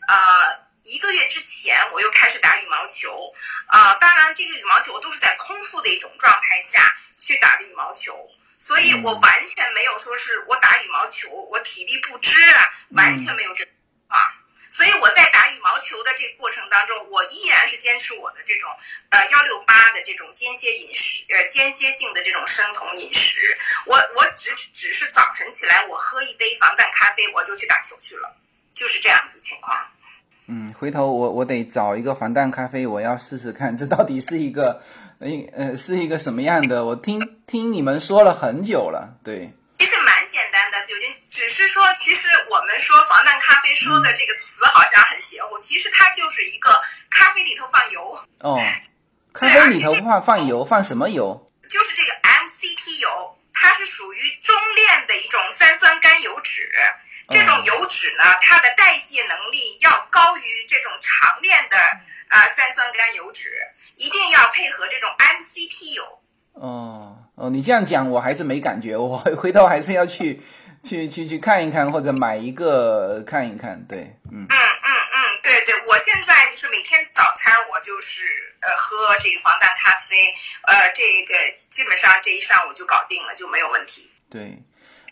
[0.08, 3.34] 呃一个月之前，我又开始打羽毛球，
[3.69, 8.30] 啊，当然这个羽毛球都是在空腹的一种状态下去打的羽毛球。
[8.62, 13.63] 所以我完全没有说是我打羽毛球，我体力不支啊，完全没有这
[14.06, 14.15] 啊。
[14.69, 18.69] 所以我在打羽毛球的这个过程当中，我依然是坚持我的这种
[19.10, 23.58] 呃幺六八的这种间歇饮食，呃间歇性的这种生酮饮食。
[23.88, 28.38] 我我只只是早晨起来我喝一杯防弹咖啡，我就去打球去了，
[28.76, 29.76] 就是这样子情况。
[30.45, 34.84] 嗯，回头我我得找一个防弹咖啡，我要试试看，这到底是一个。
[35.21, 36.84] 哎，呃，是一个什么样的？
[36.84, 39.53] 我听听你们说了很久了，对。
[39.77, 46.69] 其实蛮简单的，酒精只是说，其实我们说防弹咖啡说的这个词好像很邪乎，其实它就是一个
[47.12, 48.19] 咖啡里头放油。
[48.39, 48.60] 哦，
[49.31, 51.51] 咖啡里头放放油，放什么油？
[51.69, 56.67] 就是这个 MCT 油，它是属于中链的一种三酸甘油脂。
[57.29, 61.77] 这种油脂呢，它的代谢能力要高于这种长链的
[62.27, 63.49] 啊三酸甘油脂。
[64.01, 66.03] 一定要配合这种 MCT 油。
[66.53, 70.41] 哦哦，你这样讲我还是没感觉，我回头还是要去
[70.83, 73.79] 去去去看一看，或者买一个看一看。
[73.87, 73.99] 对，
[74.31, 78.23] 嗯嗯嗯嗯，对对，我现在就是每天早餐我就是
[78.61, 80.17] 呃喝这个防弹咖啡，
[80.63, 81.35] 呃这个
[81.69, 84.09] 基本上这一上午就搞定了，就没有问题。
[84.31, 84.63] 对，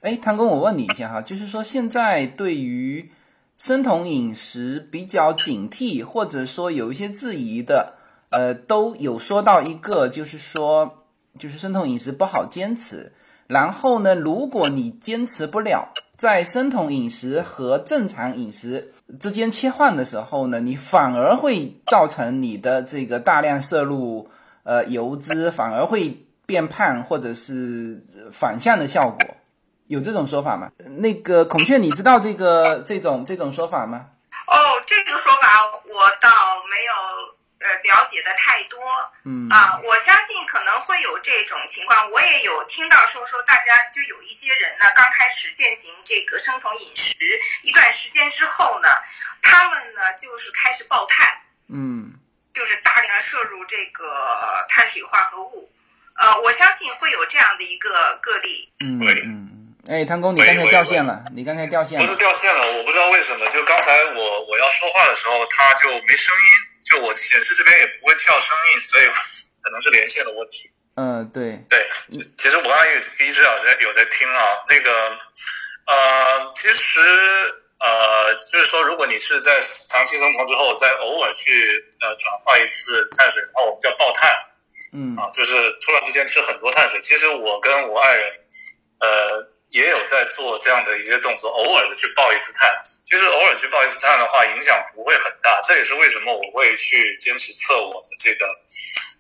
[0.02, 3.12] 哎，唐工，我问你一下哈，就是说现在对于
[3.60, 7.99] 生酮饮食比较警惕，或者说有一些质疑的。
[8.30, 10.98] 呃，都有说到一个，就是说，
[11.38, 13.12] 就是生酮饮食不好坚持。
[13.48, 24.30] 然后呢，如果你坚持不了，在生酮饮食和正常饮食之间切换的时候呢，你反而会造成你的这个大量摄入
[24.64, 29.20] 呃油脂，反而会变胖，或者是反向的效果。
[29.88, 30.70] 有这种说法吗？
[31.00, 34.06] 那个孔雀，你知道这个这种这种说法吗？
[34.46, 34.54] 哦，
[34.86, 35.48] 这个说法
[35.86, 36.30] 我倒
[36.70, 37.39] 没有。
[37.60, 38.80] 呃，了解的太多，
[39.26, 42.10] 嗯啊，我相信可能会有这种情况。
[42.10, 47.18] 我也有听到说说，大家就有一些人呢，刚开始践行这个生酮饮食
[47.64, 48.88] 一段时间之后呢，
[49.42, 52.14] 他们呢就是开始爆碳，嗯，
[52.54, 55.70] 就是大量摄入这个碳水化合物。
[56.16, 58.72] 呃，我相信会有这样的一个个例。
[58.80, 62.06] 嗯嗯，哎，汤工，你刚才掉线了，你刚才掉线了。
[62.06, 66.69] 不是掉线了，我不知道为什么，就刚才我我要说话的时候，他就没声音。
[66.90, 69.06] 就我显示这边也不会跳声音，所以
[69.62, 70.72] 可能是连线的问题。
[70.96, 71.90] 嗯，对对，
[72.38, 72.98] 其实我刚才也
[73.28, 74.42] 一直有在有在听啊。
[74.68, 75.18] 那个
[75.88, 77.00] 呃，其实
[77.80, 84.32] 呃，就是说，如果你是在长期生酮之后，再偶尔去呃转化一次碳水，然后我们叫爆碳，
[84.94, 87.00] 嗯啊，就是突然之间吃很多碳水。
[87.02, 88.34] 其实我跟我爱人
[89.00, 89.59] 呃。
[89.70, 92.70] 也有在做这样的一些动作，偶尔的去爆一次碳。
[93.06, 95.62] 其实偶尔去爆一次碳的话，影响不会很大。
[95.64, 98.46] 这也是为什么我会去坚持测我的这个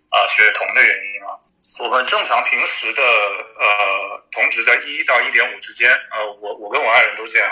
[0.10, 1.38] 啊血酮的原因啊。
[1.80, 7.50] 我们正常平时的呃酮值在一到一点五之间，呃，我我跟我爱人都这样。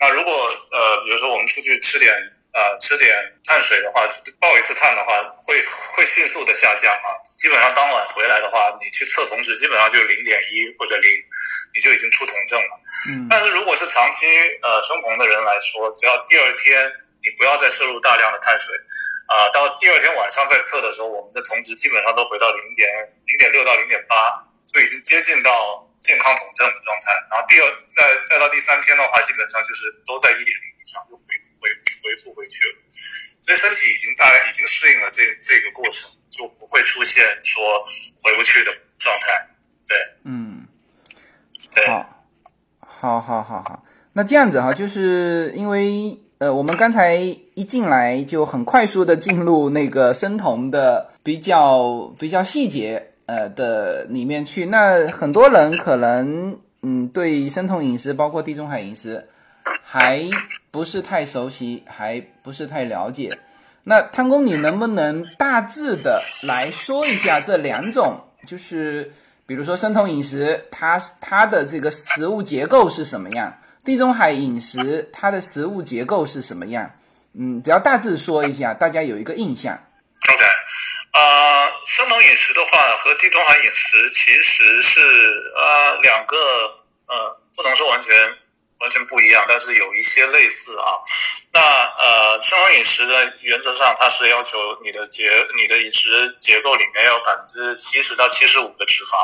[0.00, 0.32] 那如果
[0.70, 2.14] 呃比如说我们出去吃点
[2.52, 4.06] 呃吃点碳水的话，
[4.40, 5.62] 爆一次碳的话，会
[5.96, 7.08] 会迅速的下降啊。
[7.36, 11.10] 基本上当晚回来的话，你去测酮值，基本上就零点一或者零。
[11.74, 14.26] 你就已经出酮症了，嗯，但是如果是长期
[14.62, 16.90] 呃生酮的人来说，只要第二天
[17.22, 18.74] 你不要再摄入大量的碳水，
[19.28, 22.88] 啊，到第二天晚上再测的时候，我们的酮值基本上都回到零点
[23.26, 24.16] 零点六到零点八，
[24.66, 27.12] 就已经接近到健康酮症的状态。
[27.30, 31.22] 然后第二再再到第三天的话，基本上就是都在一点零以上，就回
[31.60, 31.68] 回
[32.02, 32.74] 回复回去了。
[33.42, 37.62] 所以身体已经大概已经适应了这这个过程，就不会出现说
[38.22, 39.48] 回不去的状态。
[39.86, 40.66] 对，嗯。
[41.86, 42.24] 好，
[42.80, 43.84] 好，好，好，好。
[44.12, 54.66] 那这样子哈，就是因为呃，我们刚才一进来就很快速的进入那个生酮的比较比较细节呃的里面去。
[54.66, 59.28] 那很多人可能嗯对生酮饮食，包括地中海饮食
[59.84, 60.22] 还
[60.70, 63.38] 不是太熟悉，还不是太了解。
[63.84, 69.12] 那汤工，你能不能大致的来说一下这两种，就是
[69.46, 73.56] 比如说生酮饮食，它它的这个食物结构是什么样？
[73.84, 76.90] 地中海饮食它的食物结构是什么样？
[77.32, 79.72] 嗯，只要大致说一下，大家有一个印象。
[80.34, 80.44] OK，
[81.14, 86.36] 呃，生酮饮食的话和地中海饮食其实是呃两个
[87.06, 88.14] 呃，不能说完全。
[88.80, 91.02] 完全不一样，但是有一些类似啊。
[91.52, 99.18] 那呃，生酮饮食的原则上，它是要求你的结、你的饮食结构里面要百分之七十到七十五的脂肪，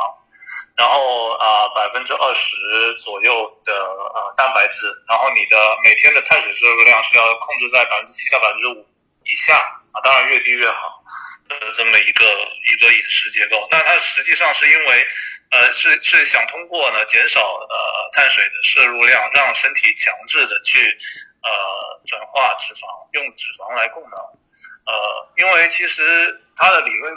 [0.75, 2.57] 然后啊百分之二十
[2.99, 8.85] 左右的呃蛋白质，然后你的每天的碳水摄入量是要控制在百分之七到百分之五
[9.23, 9.55] 以下
[9.93, 11.03] 啊，当然越低越好。
[11.47, 15.07] 呃，这么一个一个饮食结构，那它实际上是因为。
[15.55, 20.97] 呃，是是想通过呢减少呃碳水的摄入量，让身体强制的去
[21.41, 24.19] 呃转化脂肪，用脂肪来供能。
[24.85, 27.13] 呃，因为其实它的理论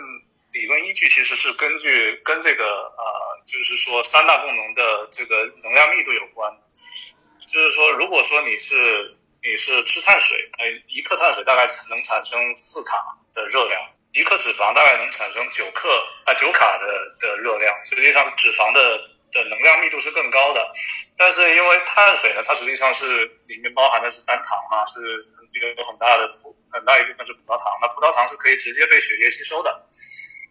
[0.52, 6.56] 理论依据其实是根据跟这个呃，就是说三大供能的这个能量密度有关。
[7.40, 13.80] 就是说，如果说你是你是吃碳水，呃，一克碳水大概能产生四卡的热量。
[14.18, 15.88] 一克脂肪大概能产生九克
[16.24, 16.86] 啊九卡的
[17.20, 18.98] 的热量，实际上脂肪的
[19.30, 20.72] 的能量密度是更高的。
[21.16, 25.00] 但是因为碳水呢，它实际上是里面包含的是单糖啊，是
[25.54, 26.28] 有很大的
[26.72, 27.78] 很大一部分是葡萄糖。
[27.80, 29.86] 那葡萄糖是可以直接被血液吸收的。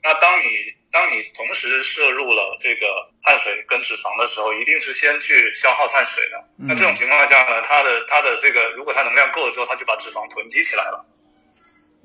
[0.02, 0.46] 那当你
[0.90, 6.42] 当你同时摄入了这个碳水跟脂肪的时候，一定是先去消耗碳水的。
[6.56, 11.06] 那这种情况下呢，它的它的这个如果它能量够了之后，它就把脂肪囤积起来了。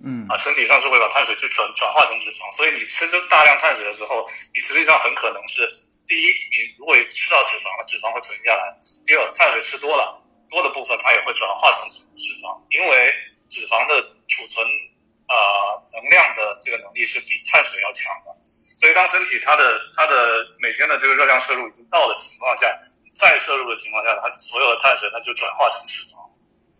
[0.04, 5.62] 嗯啊，身体上是会把碳水去转转化成脂肪，所以你吃这大量碳水的时候，你实际上很可能是
[6.08, 8.74] 第一，你如果吃到脂肪了，脂肪会存下来；
[9.06, 12.06] 第二，碳水吃多了，多的部分它也会转化成脂
[12.42, 13.14] 肪，因为
[13.48, 14.66] 脂肪的储存
[15.30, 22.66] 啊能量的这个能力是比碳水要强的，所以当身体它的它的每天的这个热量摄入已经到的情况下，
[23.14, 26.26] 再摄入的情况下，它所有的碳水它就转化成脂肪。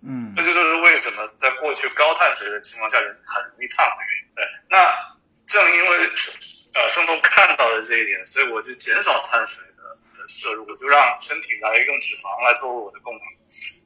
[0.04, 4.34] 嗯，这就是为什么在过去高碳水的情况下人很容易胖的原因。
[4.34, 4.94] 对，那
[5.46, 6.10] 正因为
[6.74, 9.82] 呃生酮看到了这一点，所以我就减少碳水的
[10.26, 13.22] 摄入，我就让身体来用脂肪来作为我的供能。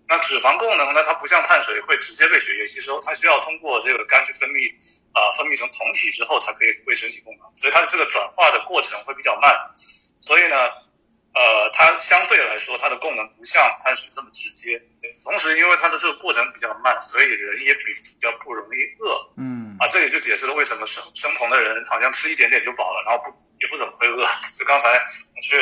[0.08, 4.72] 那脂肪供能呢，它不像碳水会直接被血液吸收，它需要通过这个肝去分泌
[5.12, 9.54] 啊分泌成酮体之后才可以为身体供能，所以它的这个转化的过程会比较慢。
[10.20, 10.85] 所以呢。
[11.36, 14.80] 呃，它相对来说，它的功能不像碳水这么直接。
[15.22, 19.34] 同时，因为它的这个过程比较慢，所以人也比较不容易饿。
[19.36, 24.26] 嗯，啊，这也就解释了为什么生生酮的人好像吃一点点就饱了，然后不也不怎么会饿。
[24.58, 24.96] 就刚才
[25.34, 25.60] 孔雀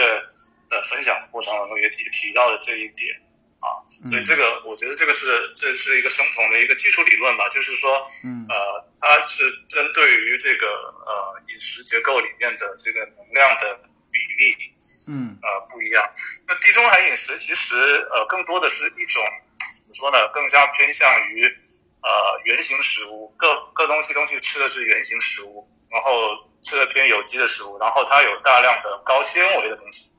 [0.68, 3.20] 的分享过程当中也提提到了这一点
[3.58, 3.82] 啊。
[4.08, 7.98] 所以这个我觉得这个是这是一个生酮的一个基础理论吧，就是说，
[8.48, 13.80] 呃，它是针对于这个呃饮食结构里面的这个能量的
[14.12, 14.70] 比例。
[15.08, 16.02] 嗯，呃，不一样。
[16.48, 17.76] 那地中海饮食其实
[18.10, 19.22] 呃更多的是一种
[19.82, 20.28] 怎么说呢？
[20.32, 21.44] 更加偏向于
[22.02, 30.12] 呃原形食物，各各东西东西吃的是原形食物，然后吃的偏有机的食物，然后它有大量的高纤维的东西。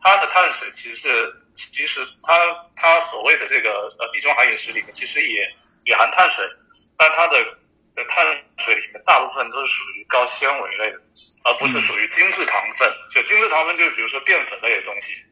[0.00, 2.38] 它的碳水其实是其实它
[2.76, 5.46] 它所谓的这个呃地中海饮食里面其实也
[5.84, 6.48] 也含碳水，
[6.96, 7.58] 但它的。
[7.94, 8.24] 的碳
[8.58, 12.92] 水里面大部分都是属于高纤维类的东西，而不是属于精制糖分。
[13.10, 15.22] 就精制糖分，就比如说淀粉类的东西，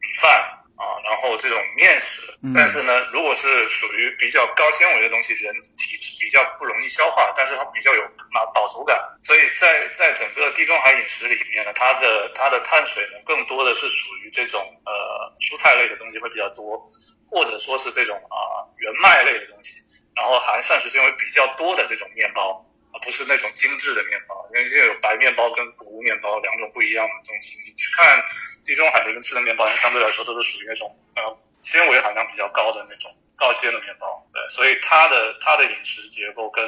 [0.00, 0.30] 米饭
[0.76, 2.32] 啊，然后这种面食。
[2.54, 8.96] 但是呢，如果是属于比较高纤维的东西，人体比较不容易消化，但是它比较有啊饱足感。
[9.24, 16.90] 所以在在整个地中海饮食里面呢，它的它的碳水呢，更多的是属于这种呃蔬菜类的东西会比较多，
[17.30, 19.80] 或者说是这种啊原麦类的东西。
[20.14, 27.58] 然后含膳食纤维比较多的这种面包，而不是那种精致的面包，因为现在有白面包跟谷物面包两种不一样的东西。
[27.66, 28.24] 你去看
[28.64, 34.24] 地中海那边吃的面包，相对来说都是属于那种呃纤维含量比较高的那种高纤的面包。
[34.32, 36.64] 对，所以它的它的饮食结构跟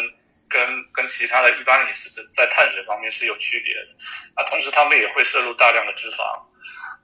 [0.49, 3.89] 跟跟其他的一般的饮食在碳水方面是有区别的。
[4.37, 6.43] 那，同时他们也会摄入大量的脂肪。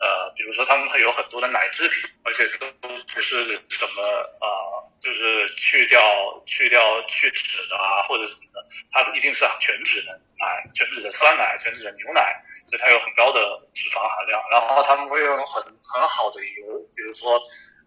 [0.03, 4.03] 呃，比如说他们会有很多的奶制品，而且都不是什么
[4.43, 6.03] 啊，就是去掉
[6.45, 12.35] 去掉去脂的啊，或者什么的，它一定是全脂的奶、全脂的酸奶、全脂的牛奶，
[12.67, 13.41] 所以它有很高的
[13.75, 14.43] 脂肪含量。
[14.51, 17.39] 然后他们会用很很好的油，比如说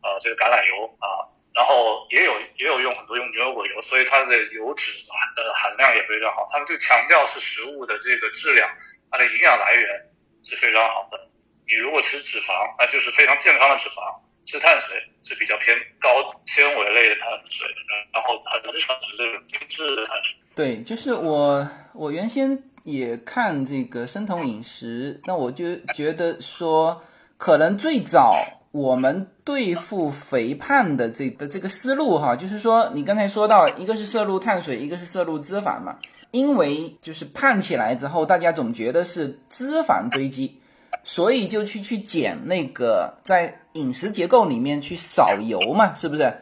[0.02, 5.06] 呃这个橄榄油啊，然后也有也有用很多用牛油果油，所以它的油脂
[5.36, 6.48] 的含量也非常好。
[6.50, 8.70] 他们就强调是食物的这个质量。
[9.12, 10.10] 它的营养来源
[10.46, 11.28] 是非常好的。
[11.68, 14.02] 你如果吃脂肪，那就是非常健康的脂肪；
[14.46, 16.10] 吃碳水是比较偏高
[16.46, 17.68] 纤维类的碳水，
[18.14, 20.38] 然后很少是这种精致的碳水。
[20.56, 27.02] 对，就是我我原先也看这个生酮饮食，那我就觉得说，
[27.38, 28.32] 可能最早
[28.72, 35.98] 我们对付肥胖的这的这个思路哈，就是说你刚才说到，一个是摄入碳水，一个是摄入脂肪嘛，
[36.30, 40.62] 因为就是胖起来之后，大家总觉得是脂肪堆积。
[41.04, 46.34] 所以就去去减那个在饮食结构里面去少油嘛，是不是？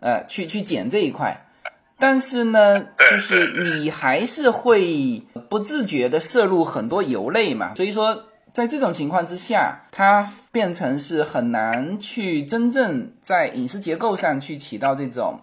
[0.00, 1.46] 呃，去去减这一块，
[1.98, 7.74] 但是呢，就是你还是会不自觉的摄入很多油类嘛。
[7.74, 15.38] 所以说，在这种情况之下，它变成是很难去真正在饮食结构上去起到这种。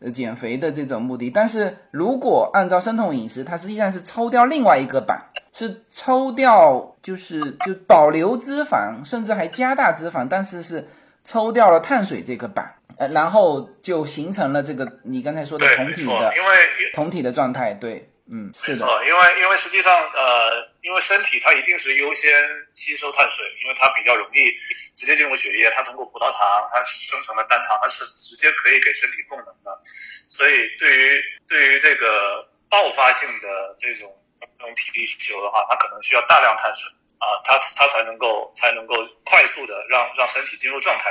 [0.00, 5.22] 呃，减肥的这种目的，但是如果按照生酮饮食，它实际上是抽掉另外一个板，
[5.52, 10.88] 是抽掉就是就保留脂肪，甚至还加大脂肪，但是是
[11.24, 16.50] 抽掉了碳水这个板，呃，然后就形成了这个你刚才说的酮体的，因为
[16.94, 18.06] 同体的状态，对。
[18.32, 22.32] 嗯，是的，因为因为实际上，呃，因为身体它一定是优先
[22.74, 24.50] 吸收碳水，因为它比较容易
[24.96, 29.80] 直接进入血液，它通过葡萄糖，它生成的单糖，它是直接可以给身体供能的，
[30.28, 41.10] 所以对于对于这个爆发性的这种这种体力需求的话，它可能需要大量碳水啊，它它才能够才能够快速的让让身体进入状态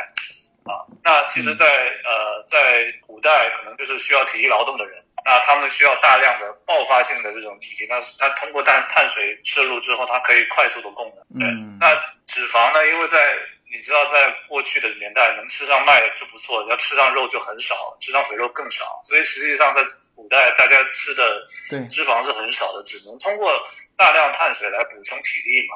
[0.65, 0.81] 啊。
[1.03, 1.65] 那其实，在
[2.03, 5.03] 呃在古代，可能就是需要体力劳动的人。
[5.29, 11.39] 那他们需要大量的爆发性的这种体力，那它通过碳碳水摄入之后，它可以快速的供能。
[11.39, 11.47] 对，
[11.79, 11.93] 那
[12.25, 12.87] 脂肪呢？
[12.87, 13.37] 因为在
[13.71, 18.83] 你知道，在过去的年代，能吃上麦就不错，要吃上肉就很少，吃上肥肉更少。
[19.03, 19.83] 所以实际上，在
[20.15, 21.45] 古代大家吃的
[21.91, 23.53] 脂肪是很少的，只能通过
[23.95, 25.75] 大量碳水来补充体力嘛。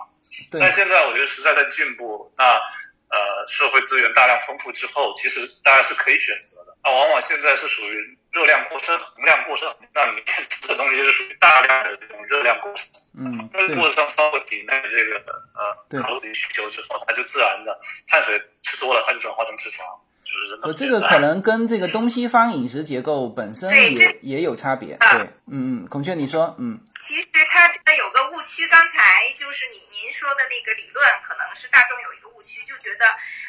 [0.59, 6.75] 但现在我觉得时代在进步，那呃社会资源大量丰富之后，其实大家是可以选择的。
[6.83, 8.17] 那往往现在是属于。
[8.33, 12.89] 热量过剩，能量过剩，那你吃的东西就是属于大量的这种热量过剩。
[13.15, 15.23] 嗯，过剩超过体内这个
[15.53, 19.85] 呃卡路里需求之后，它就自然的碳水吃多了，它就转化成脂肪，
[20.25, 24.97] 就是呃，这个可能跟这个东西方饮食结构本身也也有差别。
[24.97, 25.21] 对，
[25.51, 26.79] 嗯嗯，孔雀你说，嗯。
[26.99, 28.99] 其实它有个误区，刚才
[29.35, 33.05] 就是你您说的那个理论，可能是大众有一个误区，就觉得。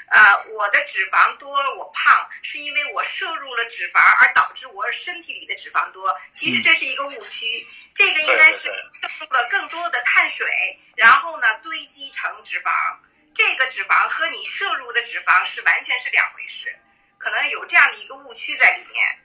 [0.08, 6.14] 呃，我的脂肪多，我胖，是因为我摄入了脂肪而导致我身体里的脂肪多。
[6.32, 8.70] 其实这是一个误区，这个应该是摄
[9.20, 10.46] 入了更多的碳水，
[10.96, 12.70] 然后呢堆积成脂肪。
[13.34, 16.78] 这个脂肪和你摄入的脂肪是完全是两回事，
[17.18, 19.18] 可能有这样的一个误区在里面。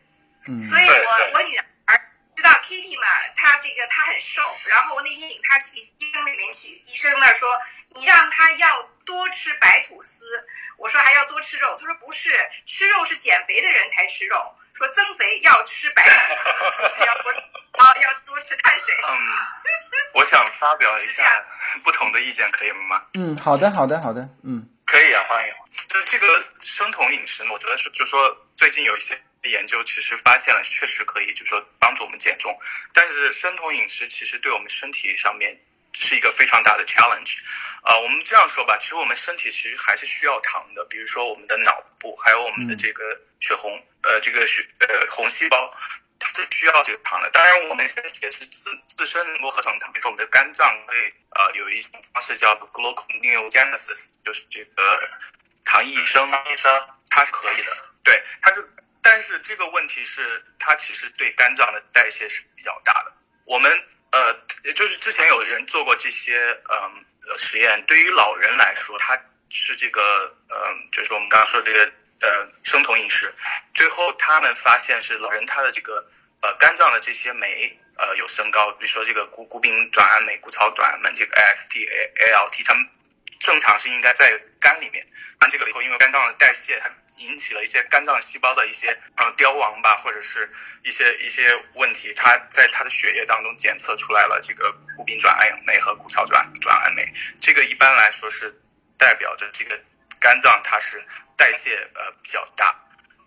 [0.47, 3.05] 嗯，所以我我女儿知道 Kitty 嘛，
[3.35, 7.47] 她这个她很瘦，然后我那天领她去医生那边去，医生那说
[7.95, 10.25] 你让他要多吃白吐司。
[10.77, 12.31] 我说还要多吃肉，他说不是，
[12.65, 14.37] 吃肉是减肥的人才吃肉，
[14.73, 18.95] 说增肥要吃白 是要多啊，要多吃碳水。
[19.09, 19.19] 嗯，
[20.13, 21.45] 我想发表一下
[21.83, 23.03] 不同的意见，可以吗？
[23.15, 25.53] 嗯，好的，好的，好的，嗯，可以啊，欢迎。
[25.89, 32.57] 就这个生酮饮食呢，我觉得是，就说最近有一些研究，其实发现了确实可以，就说帮助我们减重，
[32.93, 35.59] 但是生酮饮食其实对我们身体上面。
[35.93, 37.37] 是一个非常大的 challenge，
[37.83, 43.71] 呃，我们这样说吧，其实我们身体其实还是需要糖的，比如说我们的脑部，还有我们的这个血红，
[44.03, 45.75] 呃，这个血呃红细胞，
[46.19, 47.29] 它是需要这个糖的。
[47.31, 55.09] 当然，我们身体也是自自身能够合成糖，比如说我们的肝脏会呃有一种方式叫 gluconeogenesis，就是这个
[55.65, 58.69] 糖异生，糖异生它是可以的，对，它是，
[59.01, 63.13] 但是这个问题是它其实对肝脏的代谢是比较大的，
[63.45, 63.83] 我们。
[64.11, 66.37] 呃，也就是之前有人做过这些
[66.69, 69.15] 嗯实验，对于老人来说，他
[69.49, 70.01] 是这个
[70.49, 71.91] 嗯，就是我们刚刚说这个
[72.21, 73.33] 呃生酮饮食，
[73.73, 76.03] 最后他们发现是老人他的这个
[76.41, 82.87] 呃肝脏的这些酶呃有升高，比如说这个谷谷丙转氨酶、谷草转氨酶这个 AST、ALT，他们
[83.39, 85.05] 正常是应该在肝里面，
[85.41, 86.89] 完这个以后，因为肝脏的代谢它。
[87.19, 90.49] 引起了一些肝脏细胞的一些呃凋亡吧，或者是
[90.83, 97.05] 一些一些问题，它在它的血液当中检测出来了这个谷丙转氨酶和谷草转转氨酶，
[97.39, 98.53] 这个一般来说是
[98.97, 99.79] 代表着这个
[100.19, 101.03] 肝脏它是
[101.35, 102.75] 代谢呃比较大。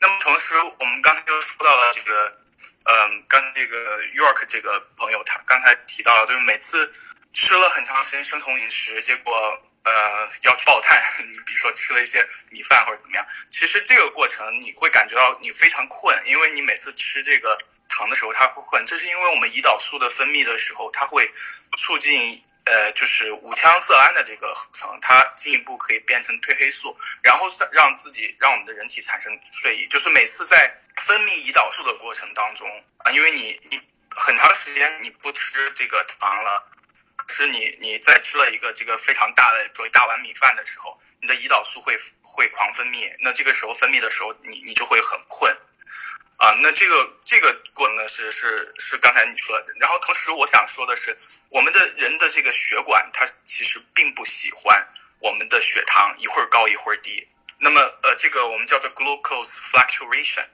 [0.00, 2.38] 那么同时我们刚才又说到了这个，
[2.86, 6.90] 嗯，刚才这个 York 这个朋友他刚才提到了，就是每次
[7.32, 9.68] 吃了很长时间生酮饮食，结果。
[9.84, 17.58] 呃，要爆碳， 你比如说吃了一些米饭或者怎么样，其实这个过程你会感觉到你非常困，因为你每次吃这个
[17.88, 21.28] 糖的时候它会困，这是因为我们胰岛素的分泌的时候，它会
[21.78, 29.86] 促进呃，就是五羟色胺的这个合成，它进一步可以变成褪黑素，然后让自己让我们的人体产生睡意。
[29.88, 32.68] 就是每次在分泌胰岛素的过程当中
[32.98, 33.80] 啊，因为你你
[34.10, 36.64] 很长时间你不吃这个糖了，
[37.28, 45.56] 是你你在吃了一个这个非常大的做一大碗米饭的时候，你的胰岛素会会狂分泌，那这个时候分泌的时候，你你就会很困。
[46.38, 51.16] 啊，那这个这个过呢是是是刚才你说的，然后同时我想说的是，
[51.48, 54.84] 我们的人的这个血管它其实并不喜欢
[55.20, 57.28] 我们的血糖一会儿高一会儿低。
[57.58, 60.44] 那么呃，这个我们叫做 glucose fluctuation，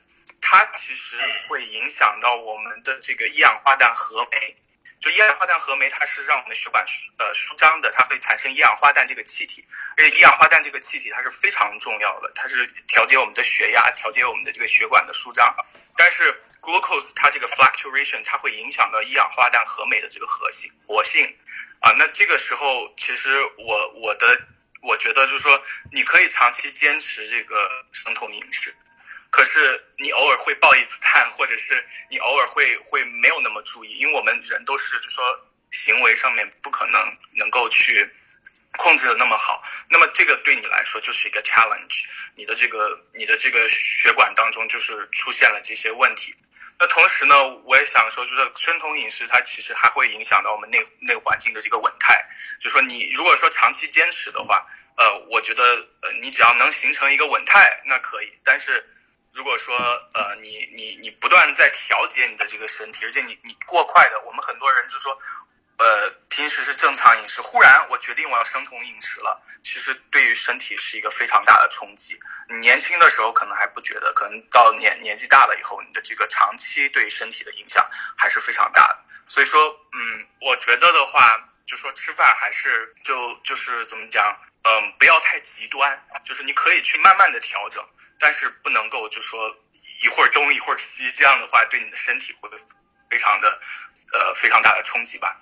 [0.42, 1.16] 它其实
[1.48, 4.54] 会影响到我们的这个一氧化氮合酶。
[5.00, 6.84] 就一氧化氮合酶，它是让我们的血管
[7.18, 9.64] 呃舒张的，它会产生一氧化氮这个气体，
[9.96, 15.54] 而且一氧化氮这个气体它是非常重要的，它是调节我们的血压，调节我们的这个血管的舒张。
[15.96, 21.24] 但是 glucose 它这个 fluctuation 它会影响到一氧化氮合酶的这个活性活性
[21.80, 21.92] 啊。
[21.92, 24.46] 那这个时候其实我我的
[24.82, 28.74] 我觉得就是说，你可以长期坚持这个生酮饮食。
[29.30, 35.24] 可是你偶尔会爆一次碳，或者是你偶尔会会没有那么注意，因为我们人都是就说
[35.70, 38.08] 行为上面不可能能够去
[38.78, 39.62] 控制的那么好。
[39.90, 42.04] 那么这个对你来说就是一个 challenge，
[42.34, 46.34] 你的这个你的这个血管当中就是出现了这些问题。
[46.80, 52.24] 那同时呢，我也想说，就是生酮饮食它其实还会影响到我们内内环境的这个稳态。
[52.60, 54.64] 就说你如果说长期坚持的话，
[54.96, 55.64] 呃，我觉得
[56.02, 58.32] 呃你只要能形成一个稳态，那可以。
[58.44, 58.88] 但是
[59.38, 59.76] 如果说
[60.14, 65.16] 呃你你你不断在调节你的这个身体，而且你你过快的，我们很多人就说，
[65.76, 72.18] 呃平时是正常饮食，忽然我决定我要生酮饮食了，其实对于身体是一个非常大的冲击。
[72.48, 78.98] 你年轻的时候可能还不觉得，可能到年年纪大了以后，你的这个长期对身体的影响还是非常大的。
[79.24, 87.86] 所以说，嗯，我觉得的话，就说吃饭还是就就是怎么讲，嗯，不要太极端，就是你可以去慢慢的调整。
[88.18, 89.54] 但是不能够就说
[90.02, 92.48] 一会儿东一会儿西，这样的话对你的身体会
[93.10, 93.60] 非常的
[94.12, 95.36] 呃非常大的冲击吧。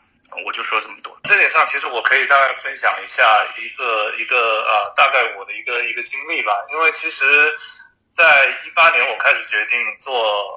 [0.45, 1.17] 我就说这么多。
[1.23, 3.23] 这点上，其实我可以大概分享一下
[3.57, 6.53] 一个一个呃大概我的一个一个经历吧。
[6.73, 7.57] 因为其实，
[8.11, 10.13] 在一八年我开始决定做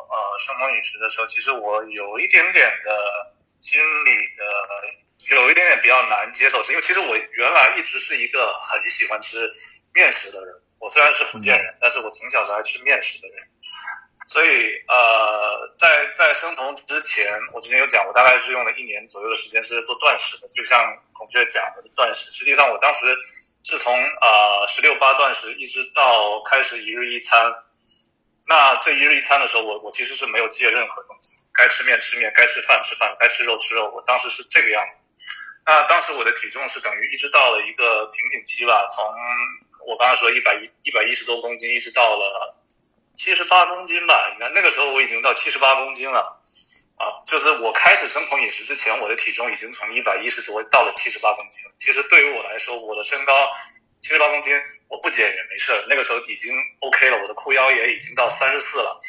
[0.09, 9.53] 呃生酮饮食的时候，其实我有一点点的心理的有一点点比较难接受，是因为其实我原来一直是一个很喜欢吃
[9.93, 10.55] 面食的人。
[10.79, 13.47] 我虽然是福建人，但是我从小是爱吃面食的人，
[14.27, 22.31] 所以呃，在在生酮之前，我之前有讲，我大概是用了一年左右的时间是做断食的，就像孔雀讲的断食。
[22.31, 23.17] 实际上，我当时
[23.63, 27.53] 是从呃十六八断食，一直到开始一日一餐。
[28.47, 33.91] 那这一日一餐的时候，我我其实是没有戒任何东西，该吃面吃面，该吃饭吃饭，该吃肉吃肉。
[33.93, 34.97] 我当时是这个样子。
[35.65, 39.05] 那当时我的体重是等于一直到了一个瓶颈期吧，从
[39.87, 42.55] 我刚才说一百一一百一十多公斤，一直到了
[43.15, 44.31] 七十八公斤吧。
[44.33, 46.41] 你看那个时候我已经到七十八公斤了，
[46.95, 51.63] 啊，就是我开始生酮饮食之前，我的体重已经从一百一十多到了七十八公斤。
[51.77, 53.49] 其实对于我来说，我的身高
[54.01, 54.53] 七十八公斤，
[54.87, 55.73] 我不减也没事。
[55.89, 58.99] 那个时候已经 OK 了，我的裤腰也已经到三十四了。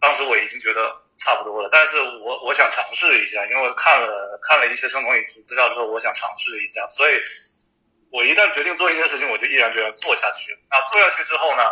[0.00, 7.14] 当时我已经觉得差不多了，但是我我想尝试一下，因为看了看了一些生酮饮食资料之后，我想尝试一下，所以。
[8.10, 10.56] 我一旦决定做一件事情，我就毅然决然做下去。
[10.70, 11.62] 那做下去之后呢？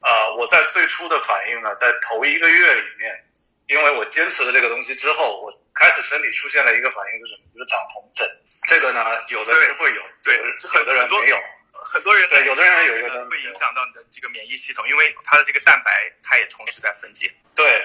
[0.00, 3.24] 啊，我在最初的反应呢，在头一个月里面，
[3.68, 7.42] 因为我坚持了这个东西之后，我开始身体出现了一个反应，是什么？
[7.52, 8.26] 就是长红疹。
[8.66, 11.38] 这个呢，有的人会有，对，有的人没有。
[11.72, 15.90] 很多人对，有的人有一个会影响到你的这个免疫系统，因为它的这个蛋白，
[16.22, 17.30] 它也同时在分解。
[17.54, 17.82] 对。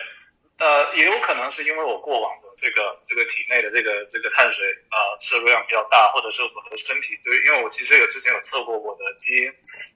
[0.58, 9.54] 呃，也有可能是因为我过往的这个这个体内的这个这个碳水啊摄入量比较大，或者是我的身体对，因为我其实有之前有测过我的基因，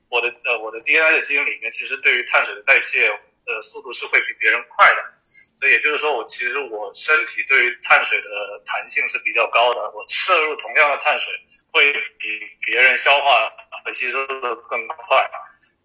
[0.09, 3.07] 我的呃我的 DNA 的基因里面其实对于碳水的代谢
[3.45, 5.13] 呃速度是会比别人快的，
[5.59, 11.33] 所以也就是说我其实我身体对于碳水的弹性是比较高的，我摄入同样的碳水
[11.71, 13.49] 会比别人消化
[13.85, 15.31] 和吸收的更快，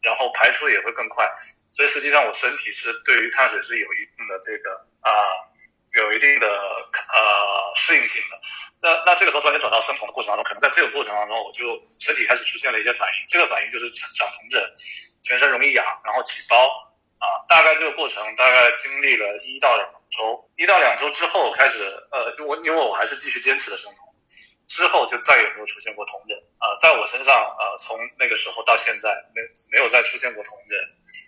[0.03, 1.31] 然后排出也会更快。
[1.75, 5.11] 所以实际上，我身体是对于碳水是有一定的这个啊，
[5.95, 8.41] 有一定的呃适应性的。
[8.81, 13.15] 那那这个时候突然间转到生酮的过程当中，可能在这个过程当中，我就身体开始出现了一些反应。
[13.27, 14.63] 这个反应就是长长红疹，
[15.25, 16.57] 全身容易痒，然后起包
[17.19, 17.27] 啊。
[17.49, 24.15] 大概这个过程大概经历了一到两周，一到两周之后开始呃，我因为我还是继续坚持的生酮，
[24.69, 30.79] 之后就再也没有出现过酮疹啊，在我身上呃，从那个时候到现在没没有再出现过酮疹。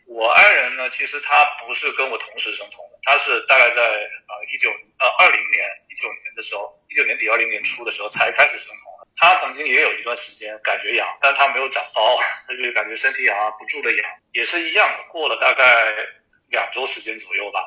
[0.07, 9.09] 我爱人呢，其实他不是跟我同时生酮的，他是大概在呃一九呃二零年一九年的时候，一九年底二零年初的时候才开始生酮的。
[9.16, 15.04] 他曾经也有一段时间感觉痒，但他没有长包，他就感觉身体痒啊不住的痒，也是一样的。
[15.11, 15.94] 过了大概
[16.50, 17.61] 两周时间左右吧，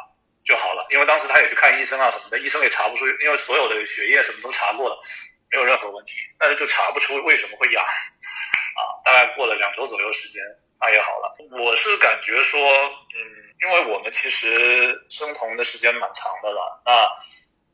[0.46, 0.88] 就好了。
[0.92, 5.04] 因为当时他也去看医生啊什么的，医生也查不出，因为所有的血液什么都查过了，
[5.52, 8.82] 没有任何问题，但是就查不出为什么会痒啊。
[9.04, 10.42] 大概过了两周左右时间，
[10.82, 11.36] 那也好了。
[11.64, 13.20] 我是感觉说，嗯，
[13.62, 16.92] 因为我们其实生酮的时间蛮长的了，那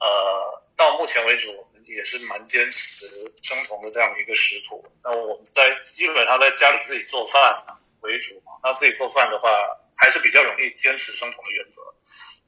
[0.06, 1.50] 呃，到目前为止。
[1.50, 3.06] 我们也是蛮坚持
[3.44, 4.84] 生酮的这样一个食谱。
[5.04, 7.64] 那我们在基本上在家里自己做饭
[8.02, 8.54] 为主嘛。
[8.64, 9.50] 那自己做饭的话，
[9.96, 11.84] 还是比较容易坚持生酮的原则。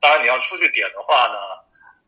[0.02, 1.38] 当然，你要出去点的话呢，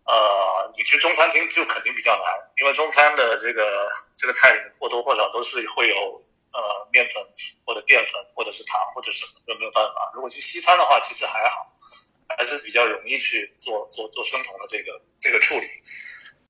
[0.05, 2.25] 呃，你去中餐厅就肯定比较难，
[2.57, 7.23] 因为中餐的这个这个菜里面或多或少都是会有呃面粉
[7.65, 10.11] 或者淀粉或者是糖或者什么，就没有办法。
[10.13, 11.77] 如果去西餐的话，其实还好，
[12.27, 15.67] 还是比较容易去做做做生酮的这个这个处理。